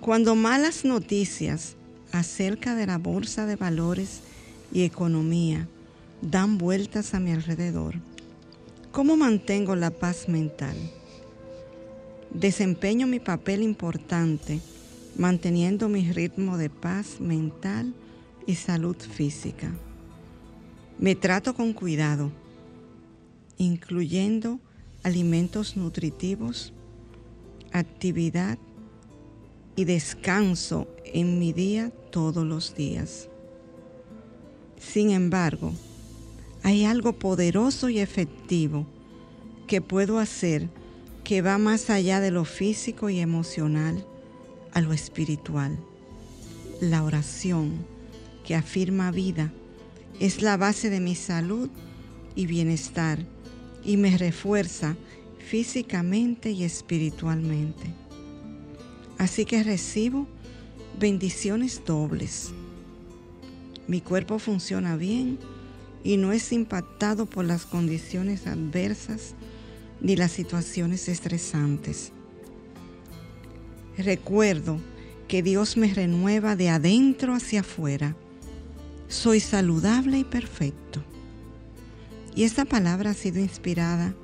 [0.00, 1.76] cuando malas noticias
[2.12, 4.22] acerca de la bolsa de valores
[4.72, 5.68] y economía
[6.22, 7.94] dan vueltas a mi alrededor,
[8.92, 10.76] ¿cómo mantengo la paz mental?
[12.30, 14.60] Desempeño mi papel importante
[15.18, 17.92] manteniendo mi ritmo de paz mental
[18.46, 19.72] y salud física.
[20.98, 22.30] Me trato con cuidado,
[23.58, 24.60] incluyendo
[25.02, 26.72] alimentos nutritivos,
[27.72, 28.58] actividad
[29.76, 33.28] y descanso en mi día todos los días.
[34.80, 35.72] Sin embargo,
[36.62, 38.86] hay algo poderoso y efectivo
[39.66, 40.68] que puedo hacer
[41.24, 44.04] que va más allá de lo físico y emocional
[44.72, 45.78] a lo espiritual.
[46.80, 47.72] La oración
[48.44, 49.52] que afirma vida
[50.20, 51.68] es la base de mi salud
[52.34, 53.18] y bienestar
[53.84, 54.96] y me refuerza
[55.38, 57.92] físicamente y espiritualmente.
[59.18, 60.26] Así que recibo
[60.98, 62.52] bendiciones dobles.
[63.88, 65.38] Mi cuerpo funciona bien
[66.04, 69.34] y no es impactado por las condiciones adversas
[70.02, 72.12] ni las situaciones estresantes.
[73.96, 74.78] Recuerdo
[75.26, 78.14] que Dios me renueva de adentro hacia afuera.
[79.08, 81.02] Soy saludable y perfecto.
[82.36, 84.14] Y esta palabra ha sido inspirada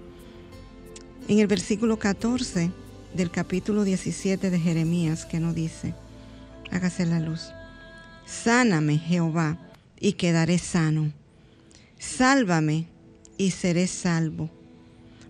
[1.27, 2.71] en el versículo 14
[3.15, 5.95] del capítulo 17 de Jeremías que nos dice,
[6.71, 7.54] hágase la luz,
[8.27, 9.59] sáname Jehová
[10.01, 11.13] y quedaré sano,
[11.99, 12.87] sálvame
[13.39, 14.51] y seré salvo,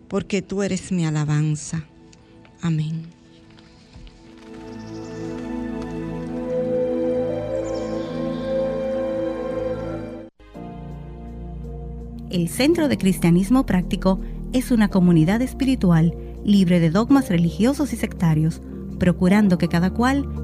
[0.08, 1.84] porque tú eres mi alabanza.
[2.60, 3.02] Amén.
[12.30, 14.20] El Centro de Cristianismo Práctico
[14.52, 18.60] es una comunidad espiritual libre de dogmas religiosos y sectarios,
[18.98, 20.43] procurando que cada cual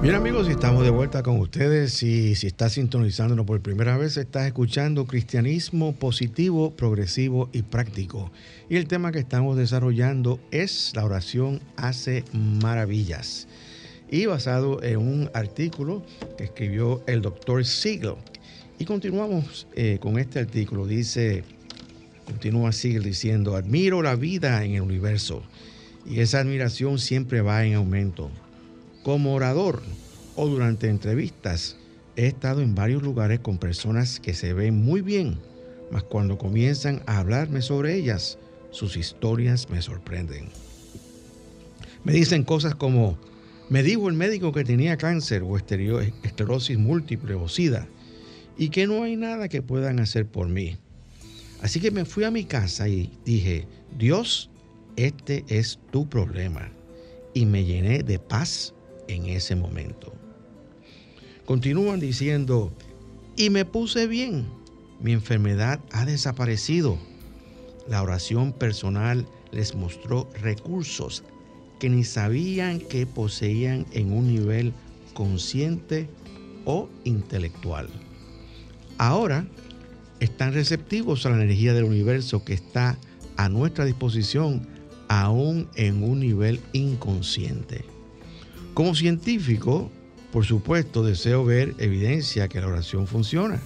[0.00, 4.46] Bien amigos, estamos de vuelta con ustedes y si estás sintonizándonos por primera vez, estás
[4.46, 8.30] escuchando Cristianismo positivo, progresivo y práctico.
[8.68, 13.48] Y el tema que estamos desarrollando es la oración hace maravillas.
[14.08, 16.04] Y basado en un artículo
[16.36, 18.14] que escribió el doctor Siegel,
[18.78, 20.86] y continuamos eh, con este artículo.
[20.86, 21.42] Dice,
[22.24, 25.42] continúa sigue diciendo, admiro la vida en el universo
[26.06, 28.30] y esa admiración siempre va en aumento.
[29.02, 29.82] Como orador
[30.36, 31.76] o durante entrevistas,
[32.16, 35.38] he estado en varios lugares con personas que se ven muy bien,
[35.90, 38.38] mas cuando comienzan a hablarme sobre ellas,
[38.70, 40.48] sus historias me sorprenden.
[42.04, 43.18] Me dicen cosas como,
[43.68, 47.86] me dijo el médico que tenía cáncer o esclerosis múltiple o sida
[48.56, 50.76] y que no hay nada que puedan hacer por mí.
[51.62, 54.50] Así que me fui a mi casa y dije, Dios,
[54.96, 56.70] este es tu problema.
[57.34, 58.74] Y me llené de paz
[59.08, 60.12] en ese momento.
[61.44, 62.72] Continúan diciendo,
[63.36, 64.46] y me puse bien,
[65.00, 66.98] mi enfermedad ha desaparecido.
[67.88, 71.24] La oración personal les mostró recursos
[71.78, 74.72] que ni sabían que poseían en un nivel
[75.14, 76.08] consciente
[76.64, 77.88] o intelectual.
[78.98, 79.46] Ahora
[80.20, 82.98] están receptivos a la energía del universo que está
[83.36, 84.66] a nuestra disposición
[85.08, 87.84] aún en un nivel inconsciente.
[88.78, 89.90] Como científico,
[90.32, 93.60] por supuesto, deseo ver evidencia que la oración funciona.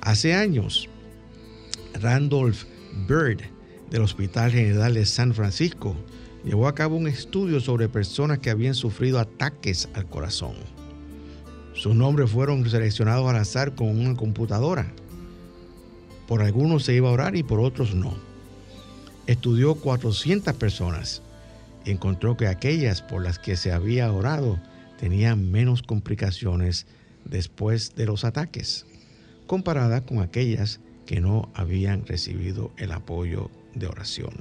[0.00, 0.88] Hace años,
[2.00, 2.62] Randolph
[3.06, 3.42] Bird
[3.90, 5.94] del Hospital General de San Francisco
[6.46, 10.54] llevó a cabo un estudio sobre personas que habían sufrido ataques al corazón.
[11.74, 14.90] Sus nombres fueron seleccionados al azar con una computadora.
[16.26, 18.14] Por algunos se iba a orar y por otros no.
[19.26, 21.20] Estudió 400 personas
[21.84, 24.60] encontró que aquellas por las que se había orado
[24.98, 26.86] tenían menos complicaciones
[27.24, 28.86] después de los ataques,
[29.46, 34.32] comparada con aquellas que no habían recibido el apoyo de oración.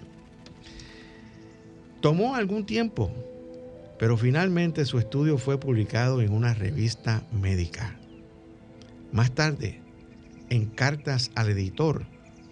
[2.02, 3.12] Tomó algún tiempo
[4.00, 8.00] pero finalmente su estudio fue publicado en una revista médica.
[9.12, 9.82] Más tarde,
[10.50, 12.06] en cartas al editor,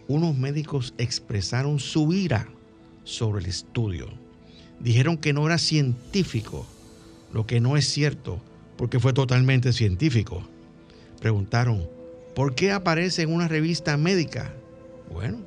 [0.10, 2.50] unos médicos expresaron su ira
[3.06, 4.10] sobre el estudio.
[4.80, 6.66] Dijeron que no era científico,
[7.34, 8.42] lo que no es cierto,
[8.78, 10.48] porque fue totalmente científico.
[11.20, 11.88] Preguntaron,
[12.36, 14.54] ¿por qué aparece en una revista médica?
[15.12, 15.40] Bueno,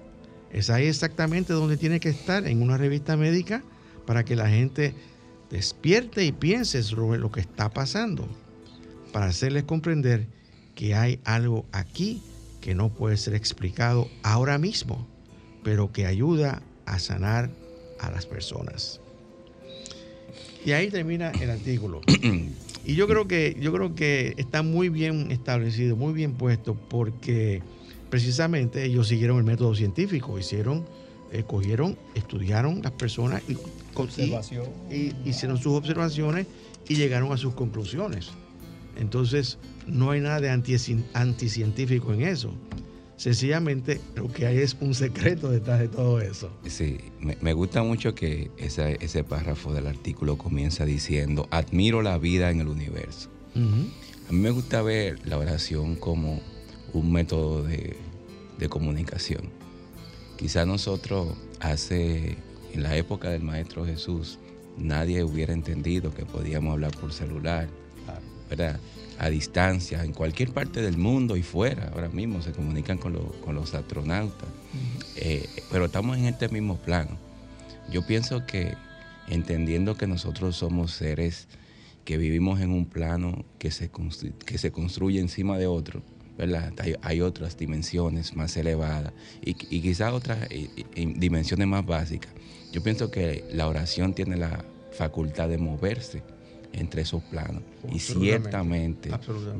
[0.53, 3.63] es ahí exactamente donde tiene que estar, en una revista médica,
[4.07, 4.95] para que la gente
[5.51, 8.29] despierte y piense sobre lo que está pasando.
[9.13, 10.27] para hacerles comprender
[10.75, 12.23] que hay algo aquí
[12.61, 15.07] que no puede ser explicado ahora mismo,
[15.65, 17.51] pero que ayuda a sanar
[17.99, 19.00] a las personas.
[20.65, 22.01] Y ahí termina el artículo.
[22.83, 27.63] Y yo creo que yo creo que está muy bien establecido, muy bien puesto, porque
[28.09, 30.87] precisamente ellos siguieron el método científico, hicieron,
[31.31, 34.33] eh, cogieron, estudiaron las personas y, y,
[34.91, 36.47] y hicieron sus observaciones
[36.89, 38.31] y llegaron a sus conclusiones.
[38.99, 40.75] Entonces, no hay nada de anti,
[41.13, 42.53] anticientífico en eso.
[43.21, 46.51] Sencillamente lo que hay es un secreto detrás de todo eso.
[46.67, 52.17] Sí, me, me gusta mucho que esa- ese párrafo del artículo comienza diciendo, admiro la
[52.17, 53.29] vida en el universo.
[53.55, 56.41] A mí me gusta ver la oración como
[56.95, 57.95] un método de,
[58.59, 59.51] de comunicación.
[60.39, 62.39] Quizá nosotros hace,
[62.73, 64.39] en la época del Maestro Jesús,
[64.79, 67.69] nadie hubiera entendido que podíamos hablar por celular,
[68.49, 68.81] ¿verdad?
[69.23, 71.91] A distancia, en cualquier parte del mundo y fuera.
[71.95, 74.49] Ahora mismo se comunican con, lo- con los astronautas.
[75.17, 77.19] Eh, pero estamos en este mismo plano.
[77.93, 78.75] Yo pienso que
[79.29, 81.49] entendiendo que nosotros somos seres
[82.05, 86.03] que vivimos en un plano que se, constru- que se construye encima de otro,
[86.39, 86.73] ¿verdad?
[86.79, 89.13] Hay, hay otras dimensiones más elevadas
[89.45, 90.49] y, y quizás otras
[90.95, 92.33] dimensiones más básicas.
[92.73, 96.23] Yo pienso que la oración tiene la facultad de moverse
[96.73, 97.63] entre esos planos
[97.93, 99.11] y ciertamente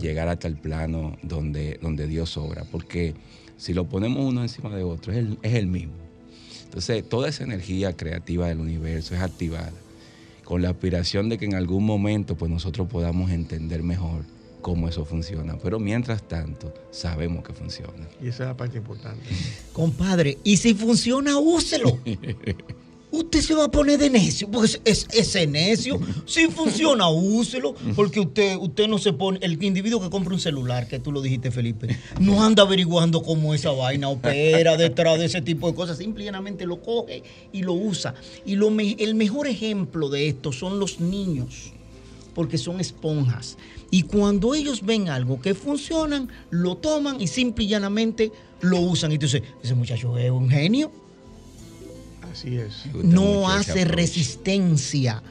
[0.01, 3.15] llegar hasta el plano donde, donde Dios obra, porque
[3.57, 5.95] si lo ponemos uno encima de otro, es el, es el mismo.
[6.65, 9.73] Entonces, toda esa energía creativa del universo es activada
[10.45, 14.25] con la aspiración de que en algún momento pues nosotros podamos entender mejor
[14.61, 15.57] cómo eso funciona.
[15.63, 18.09] Pero mientras tanto, sabemos que funciona.
[18.23, 19.23] Y esa es la parte importante.
[19.73, 21.99] Compadre, y si funciona, úselo.
[23.13, 25.99] Usted se va a poner de necio, porque es, es- ese necio.
[26.27, 29.39] Si funciona, úselo, porque usted, usted no se pone.
[29.43, 33.53] El individuo que compra un celular, que tú lo dijiste, Felipe, no anda averiguando cómo
[33.55, 35.99] esa vaina opera detrás de ese tipo de cosas.
[35.99, 38.15] Simplemente lo coge y lo usa.
[38.47, 41.73] Y lo el mejor ejemplo de esto son los niños
[42.35, 43.59] porque son esponjas.
[43.91, 48.31] Y cuando ellos ven algo que funcionan, lo toman y simple y llanamente
[48.61, 49.11] lo usan.
[49.11, 50.93] Y tú dices, ese muchacho es un genio.
[52.31, 52.87] Así es.
[53.03, 55.23] No hace resistencia.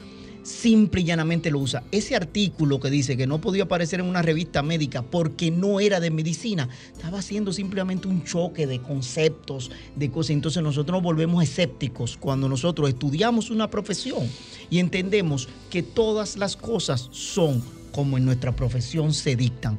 [0.42, 1.84] Simple y llanamente lo usa.
[1.92, 6.00] Ese artículo que dice que no podía aparecer en una revista médica porque no era
[6.00, 10.30] de medicina, estaba haciendo simplemente un choque de conceptos, de cosas.
[10.30, 14.28] Entonces nosotros nos volvemos escépticos cuando nosotros estudiamos una profesión
[14.70, 19.78] y entendemos que todas las cosas son como en nuestra profesión se dictan.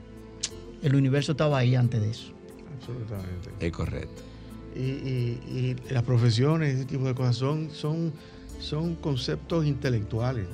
[0.84, 2.32] El universo estaba ahí antes de eso.
[2.78, 3.50] Absolutamente.
[3.60, 4.31] Es correcto.
[4.76, 8.14] Y, y- y las profesiones, ese tipo de cosas, son, son,
[8.60, 10.46] son conceptos intelectuales.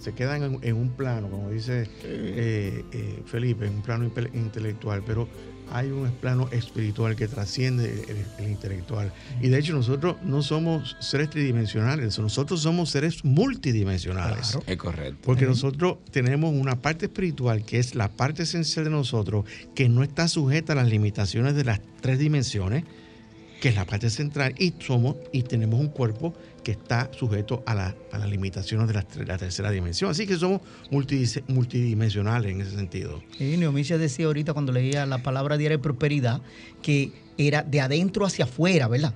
[0.00, 5.02] Se quedan en, en un plano, como dice eh, eh, Felipe, en un plano intelectual,
[5.06, 5.28] pero
[5.70, 8.04] hay un plano espiritual que trasciende
[8.38, 9.12] el, el intelectual.
[9.40, 14.58] Y de hecho nosotros no somos seres tridimensionales, nosotros somos seres multidimensionales.
[14.66, 15.18] Es correcto.
[15.22, 20.02] Porque nosotros tenemos una parte espiritual que es la parte esencial de nosotros, que no
[20.02, 22.84] está sujeta a las limitaciones de las tres dimensiones,
[23.64, 27.74] que es la parte central, y somos y tenemos un cuerpo que está sujeto a,
[27.74, 30.10] la- a las limitaciones de la, la tercera dimensión.
[30.10, 30.60] Así que somos
[31.48, 33.22] multidimensionales en ese sentido.
[33.38, 36.42] Y Neomicia decía ahorita cuando leía la palabra diaria de prosperidad
[36.82, 39.14] que era de adentro hacia afuera, ¿verdad?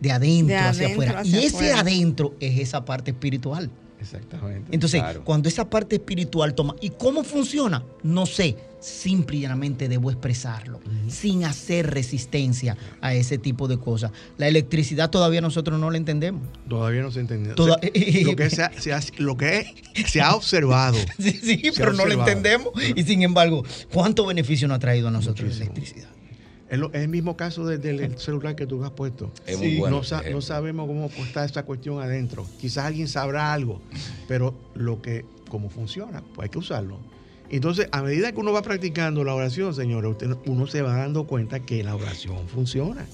[0.00, 1.20] De adentro, De hacia afuera.
[1.20, 1.80] hacia y ese afuera.
[1.80, 3.70] adentro es esa parte espiritual.
[4.00, 4.68] Exactamente.
[4.74, 5.24] Entonces, Claro.
[5.24, 7.84] cuando esa parte espiritual toma, ¿y cómo funciona?
[8.02, 14.10] No sé, simple y llanamente debo expresarlo, sin hacer resistencia a ese tipo de cosas.
[14.38, 16.42] La electricidad todavía nosotros no la entendemos.
[16.68, 17.54] Todavía no se entiende.
[17.54, 19.66] Toda- O sea, lo, que se ha, se ha- lo que
[20.06, 20.98] se ha observado.
[21.18, 22.30] Sí, sí, pero no la observado.
[22.30, 22.72] entendemos.
[22.96, 26.08] Y sin embargo, ¿cuánto beneficio nos ha traído a nosotros la electricidad?
[26.68, 29.30] Es, lo- el mismo caso de- del celular que tú has puesto.
[29.46, 30.36] Es muy bueno no, sa- ejemplo.
[30.38, 32.46] no sabemos cómo está esa cuestión adentro.
[32.60, 33.80] Quizás alguien sabrá algo,
[34.26, 36.98] pero lo que, cómo funciona, pues hay que usarlo.
[37.52, 41.24] Entonces, a medida que uno va practicando la oración, señores, usted- uno se va dando
[41.26, 43.06] cuenta que la oración funciona,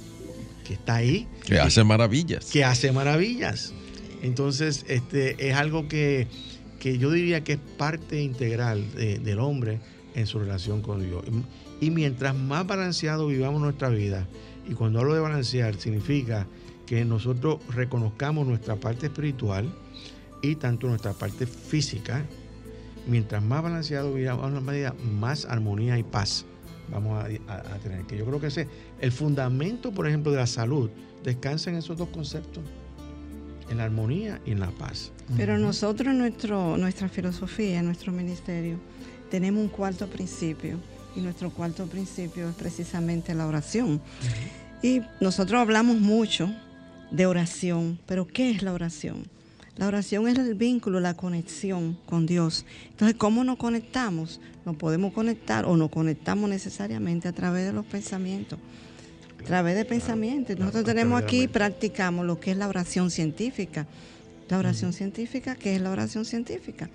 [0.67, 2.47] que está ahí, Que hace maravillas.
[2.47, 3.73] que hace maravillas.
[4.23, 6.27] Entonces, este es algo que,
[6.79, 9.81] que yo diría que es parte integral de- del hombre
[10.15, 11.25] en su relación con Dios.
[11.81, 14.27] Y, y mientras más balanceado vivamos nuestra vida,
[14.69, 16.47] y cuando hablo de balancear, significa
[16.87, 19.69] que nosotros reconozcamos nuestra parte espiritual
[20.43, 22.25] y tanto nuestra parte física,
[23.09, 26.45] mientras más balanceado vivamos la vida, más armonía y paz
[26.91, 28.05] vamos a, a- a tener.
[28.07, 28.69] Que yo creo que ese
[29.01, 30.89] el fundamento, por ejemplo, de la salud
[31.25, 32.63] descansa en esos dos conceptos,
[33.71, 35.13] en la armonía y en la paz.
[35.37, 38.79] Pero nosotros, nuestro, nuestra filosofía, nuestro ministerio,
[39.31, 40.79] tenemos un cuarto principio
[41.15, 44.01] y nuestro cuarto principio es precisamente la oración.
[44.83, 46.51] Y nosotros hablamos mucho
[47.11, 49.25] de oración, pero ¿qué es la oración?
[49.79, 52.67] La oración es el vínculo, la conexión con Dios.
[52.91, 54.41] Entonces, ¿cómo nos conectamos?
[54.67, 58.59] Nos podemos conectar o nos conectamos necesariamente a través de los pensamientos.
[59.41, 60.59] A través de pensamientos.
[60.59, 63.87] Nosotros tenemos aquí, practicamos lo que es la oración científica.
[64.49, 66.91] La oración científica, ¿qué es la oración científica?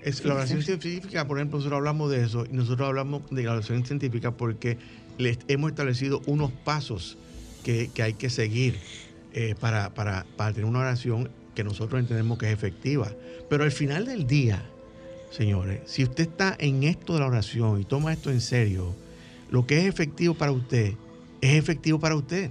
[0.00, 3.52] Es, la oración científica, por ejemplo, nosotros hablamos de eso y nosotros hablamos de la
[3.52, 4.78] oración científica porque
[5.18, 7.18] les hemos establecido unos pasos
[7.64, 8.78] que, que hay que seguir
[9.32, 11.30] eh, para, para, para tener una oración
[11.60, 13.12] que nosotros entendemos que es efectiva.
[13.50, 14.62] Pero al final del día,
[15.30, 18.94] señores, si usted está en esto de la oración y toma esto en serio,
[19.50, 20.94] lo que es efectivo para usted
[21.40, 22.50] es efectivo para usted.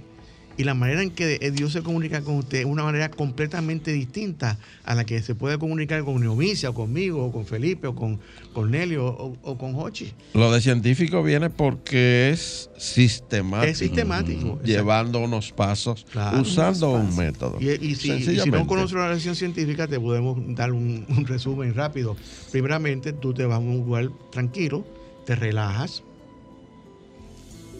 [0.60, 4.58] Y la manera en que Dios se comunica con usted es una manera completamente distinta
[4.84, 8.20] a la que se puede comunicar con Neomicia, o conmigo, o con Felipe, o con
[8.52, 10.12] Cornelio, o, o con Hochi.
[10.34, 13.70] Lo de científico viene porque es sistemático.
[13.72, 14.60] Es sistemático.
[14.62, 17.56] Llevando unos pasos, Claro, usando unos un método.
[17.58, 18.58] Y, y si, y si Sencillamente.
[18.58, 22.18] no conoces la relación científica, te podemos dar un, un resumen rápido.
[22.52, 24.84] Primeramente, tú te vas a un lugar tranquilo,
[25.24, 26.02] te relajas,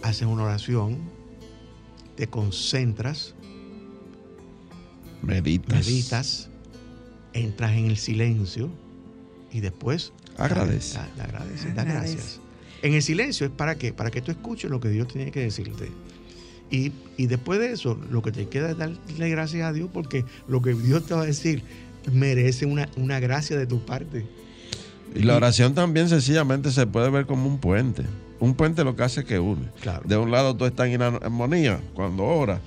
[0.02, 1.19] haces una oración,
[2.20, 3.34] te concentras,
[5.22, 5.86] meditas.
[5.86, 6.50] meditas,
[7.32, 8.68] entras en el silencio
[9.50, 10.98] y después Agradece.
[11.18, 12.12] agradeces, da Agradece.
[12.12, 12.40] gracias.
[12.82, 13.94] En el silencio es para qué?
[13.94, 15.88] Para que tú escuches lo que Dios tiene que decirte.
[16.70, 20.26] Y, y después de eso, lo que te queda es darle gracias a Dios porque
[20.46, 21.62] lo que Dios te va a decir
[22.12, 24.26] merece una, una gracia de tu parte.
[25.14, 28.02] Y la oración también sencillamente se puede ver como un puente.
[28.40, 29.68] Un puente lo que hace es que une.
[29.80, 30.02] Claro.
[30.04, 31.78] De un lado tú estás en armonía.
[31.94, 32.60] Cuando oras,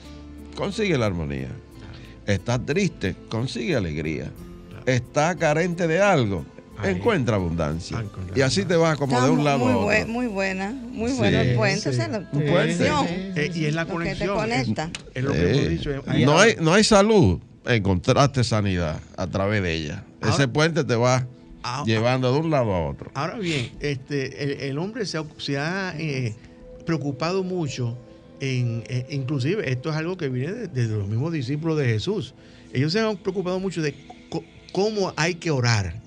[0.56, 1.50] consigue la armonía.
[2.28, 4.32] Estás triste, consigue alegría.
[4.86, 6.46] Estás carente de algo,
[6.78, 6.92] Ahí.
[6.96, 8.04] encuentra abundancia.
[8.36, 10.08] Y así te vas como de un lado muy, a otro.
[10.14, 12.00] muy buena, muy Sí, buena el puente, sí.
[12.02, 12.88] es la- tu Un puente.
[12.88, 13.08] conexión.
[13.56, 14.36] Y es la Lo que te conexión.
[14.36, 14.92] conecta.
[14.94, 15.60] Es, es lo que Sí.
[15.60, 15.90] hemos dicho.
[16.26, 20.04] no, hay, no hay salud, encontraste sanidad a través de ella.
[20.22, 21.26] Ahora- Ese puente te va
[21.64, 23.10] Ah, llevando de un lado a otro.
[23.14, 26.36] Ahora bien, este, el, el hombre se ha, se ha, eh,
[26.86, 27.98] preocupado mucho
[28.42, 32.34] en, eh, inclusive esto es algo que viene de- desde los mismos discípulos de Jesús.
[32.74, 33.94] Ellos se han preocupado mucho de
[34.74, 36.02] cómo hay que orar.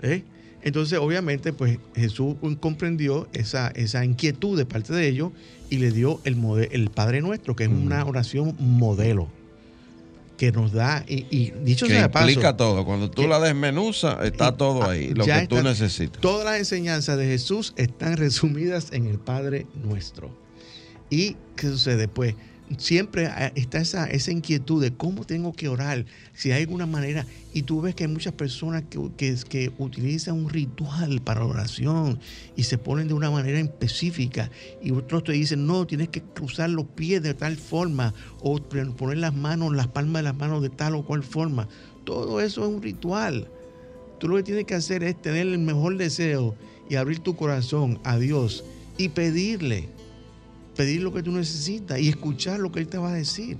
[0.00, 0.22] ¿eh?
[0.62, 5.32] Entonces, obviamente, pues Jesús comprendió esa, esa inquietud de parte de ellos
[5.70, 6.36] y le dio el,
[6.72, 9.28] el Padre Nuestro, que es una oración modelo,
[10.36, 12.84] que nos da, y, y dicho Que sea de paso, implica todo.
[12.84, 16.20] Cuando tú que- la desmenuzas, está todo ahí, lo que tú está- necesitas.
[16.20, 20.30] Todas las enseñanzas de Jesús están resumidas en el Padre nuestro.
[21.10, 22.08] ¿Y qué sucede?
[22.08, 22.34] Pues
[22.78, 26.04] siempre ah, está esa, inquietud de cómo tengo que orar,
[26.34, 27.26] si hay alguna manera.
[27.52, 28.98] Y tú ves que hay muchas personas que,
[29.48, 32.18] que, utilizan un ritual para oración
[32.56, 34.50] y se ponen de una manera específica.
[34.82, 39.18] Y otros te dicen, no, tienes que cruzar los pies de tal forma o poner
[39.18, 41.68] las manos, las palmas de las manos de tal o cual forma.
[42.04, 43.48] Todo eso es un ritual.
[44.18, 46.54] Tú lo que tienes que hacer es tener el mejor deseo
[46.88, 48.64] y abrir tu corazón a Dios
[48.96, 49.88] y pedirle,
[50.76, 53.56] pedir lo que tú necesitas y escuchar lo que Él te va a decir.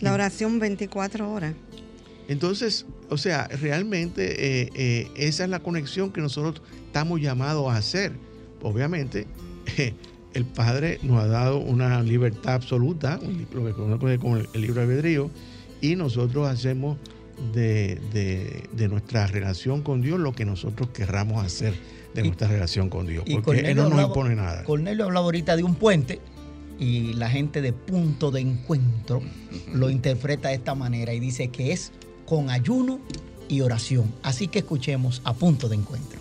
[0.00, 1.54] La oración 24 horas.
[2.28, 7.76] Entonces, o sea, realmente eh, eh, esa es la conexión que nosotros estamos llamados a
[7.76, 8.12] hacer.
[8.62, 9.26] Obviamente,
[10.34, 13.20] el Padre nos ha dado una libertad absoluta,
[13.52, 15.30] lo que conocemos como el, el libro de albedrío,
[15.80, 16.96] y nosotros hacemos
[17.52, 21.74] de, de- de nuestra relación con Dios lo que nosotros querramos hacer
[22.14, 24.64] de Y- nuestra relación con Dios, porque Él no nos hablaba- impone nada.
[24.64, 26.20] Cornelio hablaba ahorita de un puente
[26.78, 29.22] y la gente de punto de encuentro
[29.72, 31.92] lo interpreta de esta manera y dice que es
[32.26, 33.00] con ayuno
[33.48, 34.12] y oración.
[34.22, 36.20] Así que escuchemos a punto de encuentro.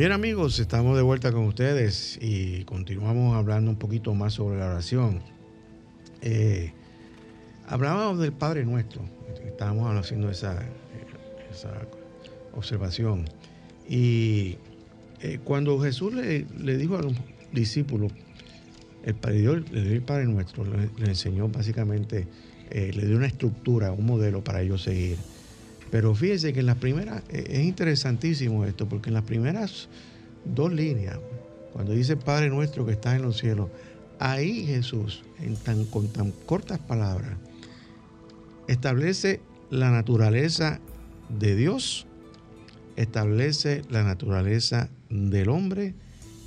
[0.00, 4.70] Bien amigos, estamos de vuelta con ustedes y continuamos hablando un poquito más sobre la
[4.70, 5.20] oración.
[6.22, 6.72] Eh,
[7.66, 9.02] hablábamos del Padre Nuestro,
[9.44, 10.64] estábamos haciendo esa,
[12.54, 13.26] observación.
[13.86, 14.56] Y
[15.20, 16.46] eh, cuando Jesús le,
[16.78, 17.12] dijo a los
[17.52, 18.10] discípulos,
[19.04, 22.26] el Padre, Padre Nuestro, le, le enseñó básicamente,
[22.70, 25.18] eh, le dio una estructura, un modelo para ellos seguir.
[25.90, 29.88] Pero fíjense que en las primeras, eh, es interesantísimo esto, porque en las primeras
[30.44, 31.18] dos líneas,
[31.72, 33.68] cuando dice Padre nuestro que está en los cielos,
[34.18, 37.36] ahí Jesús, en tan, con tan cortas palabras,
[38.68, 40.80] establece la naturaleza
[41.28, 42.06] de Dios,
[42.96, 45.94] establece la naturaleza del hombre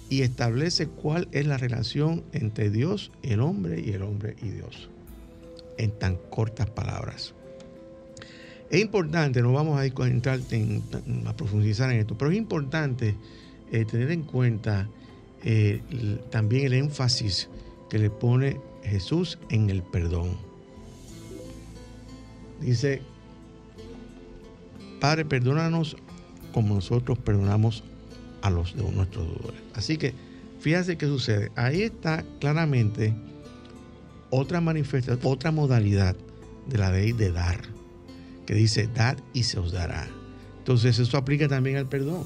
[0.09, 4.89] y establece cuál es la relación entre Dios, el hombre y el hombre y Dios,
[5.77, 7.33] en tan cortas palabras.
[8.69, 10.83] Es importante, no vamos a, entrar en,
[11.25, 13.15] a profundizar en esto, pero es importante
[13.71, 14.87] eh, tener en cuenta
[15.43, 15.81] eh,
[16.31, 17.49] también el énfasis
[17.89, 20.37] que le pone Jesús en el perdón.
[22.61, 23.01] Dice,
[24.99, 25.97] Padre, perdónanos
[26.53, 27.83] como nosotros perdonamos
[28.41, 29.61] a los de nuestros deudores.
[29.73, 30.13] Así que
[30.59, 31.51] fíjate qué sucede.
[31.55, 33.13] Ahí está claramente
[34.29, 36.15] otra manifestación, otra modalidad
[36.67, 37.59] de la ley de dar,
[38.45, 40.07] que dice, dad y se os dará.
[40.59, 42.23] Entonces eso aplica también al perdón.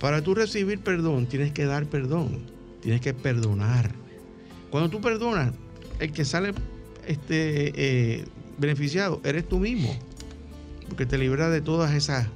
[0.00, 2.46] Para tú recibir perdón, tienes que dar perdón,
[2.80, 3.92] tienes que perdonar.
[4.70, 5.52] Cuando tú perdonas,
[6.00, 6.52] el que sale
[7.06, 8.24] este, eh,
[8.58, 9.94] beneficiado eres tú mismo,
[10.88, 12.28] porque te libra de todas esas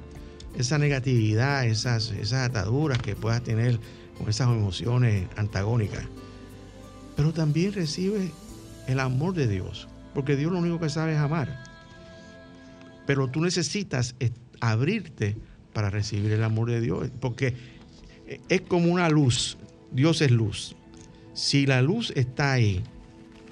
[0.57, 3.79] esa negatividad, esas, esas ataduras que puedas tener
[4.17, 6.03] con esas emociones antagónicas.
[7.15, 8.31] Pero también recibe
[8.87, 11.63] el amor de Dios, porque Dios lo único que sabe es amar.
[13.07, 14.15] Pero tú necesitas
[14.61, 15.35] abrirte
[15.73, 17.55] para recibir el amor de Dios, porque
[18.49, 19.57] es como una luz,
[19.91, 20.75] Dios es luz.
[21.33, 22.83] Si la luz está ahí,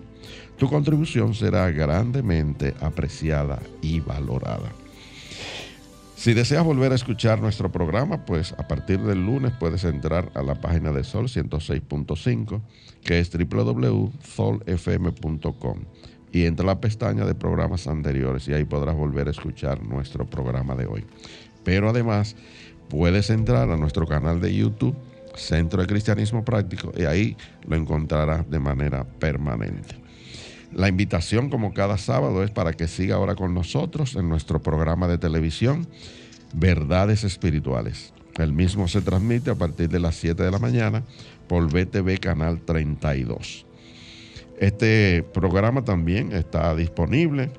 [0.58, 4.72] Tu contribución será grandemente apreciada y valorada.
[6.22, 10.42] Si deseas volver a escuchar nuestro programa, pues a partir del lunes puedes entrar a
[10.44, 12.62] la página de Sol 106.5,
[13.02, 14.08] que es www.solfm.com,
[16.30, 20.24] y entra a la pestaña de programas anteriores y ahí podrás volver a escuchar nuestro
[20.24, 21.04] programa de hoy.
[21.64, 22.36] Pero además,
[22.88, 24.94] puedes entrar a nuestro canal de YouTube,
[25.34, 30.01] Centro de Cristianismo Práctico, y ahí lo encontrarás de manera permanente.
[30.74, 35.06] La invitación, como cada sábado, es para que siga ahora con nosotros en nuestro programa
[35.08, 35.86] de televisión,
[36.54, 38.12] Verdades Espirituales.
[38.38, 41.02] El mismo se transmite a partir de las 7 de la mañana
[41.48, 43.66] por BTV Canal 32.
[44.58, 47.50] Este programa también está disponible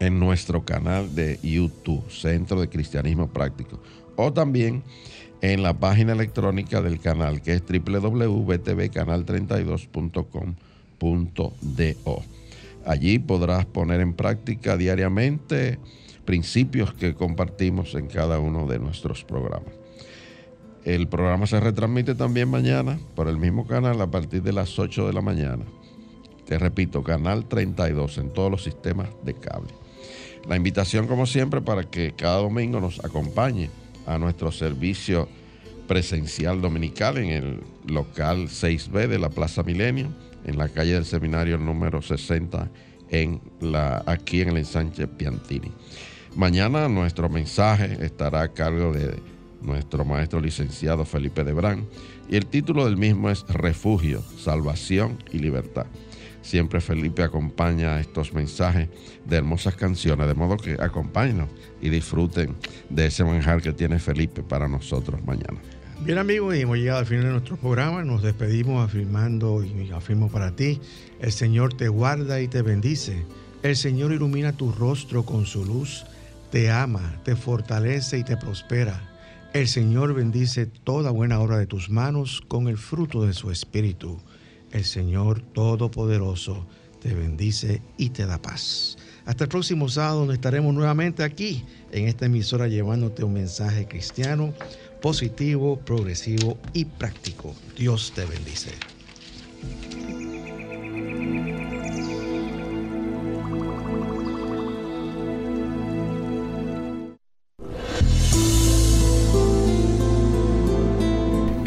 [0.00, 3.80] en nuestro canal de YouTube, Centro de Cristianismo Práctico
[4.16, 4.82] o también
[5.40, 7.62] en la página electrónica del canal que es
[10.98, 12.22] www.tvcanal32.com.do.
[12.84, 15.78] Allí podrás poner en práctica diariamente
[16.24, 19.74] principios que compartimos en cada uno de nuestros programas.
[20.84, 25.06] El programa se retransmite también mañana por el mismo canal a partir de las 8
[25.06, 25.64] de la mañana.
[26.46, 29.68] Te repito, Canal 32 en todos los sistemas de cable.
[30.48, 33.68] La invitación, como siempre, para que cada domingo nos acompañe
[34.06, 35.28] a nuestro servicio
[35.86, 40.08] presencial dominical en el local 6B de la Plaza Milenio,
[40.48, 42.70] en la calle del Seminario número 60,
[43.10, 45.72] en la, aquí en el ensanche Piantini.
[46.34, 49.20] Mañana nuestro mensaje estará a cargo de
[49.60, 51.86] nuestro maestro licenciado Felipe Debrán
[52.28, 55.86] y el título del mismo es Refugio, Salvación y Libertad.
[56.42, 58.88] Siempre Felipe acompaña estos mensajes
[59.26, 61.48] de hermosas canciones, de modo que acompáñenos
[61.80, 62.54] y disfruten
[62.88, 65.60] de ese manjar que tiene Felipe para nosotros mañana.
[66.00, 68.04] Bien amigos, y hemos llegado al final de nuestro programa.
[68.04, 70.80] Nos despedimos afirmando y afirmo para ti,
[71.20, 73.26] el Señor te guarda y te bendice.
[73.64, 76.06] El Señor ilumina tu rostro con su luz,
[76.52, 79.02] te ama, te fortalece y te prospera.
[79.52, 84.20] El Señor bendice toda buena obra de tus manos con el fruto de su espíritu.
[84.70, 86.64] El Señor Todopoderoso
[87.00, 88.98] te bendice y te da paz.
[89.24, 94.54] Hasta el próximo sábado donde estaremos nuevamente aquí en esta emisora llevándote un mensaje cristiano
[95.00, 97.54] positivo, progresivo y práctico.
[97.76, 98.72] Dios te bendice.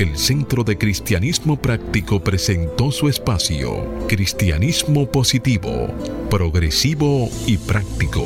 [0.02, 5.88] el Centro de Cristianismo Práctico presentó su espacio, Cristianismo Positivo,
[6.28, 8.26] Progresivo y Práctico,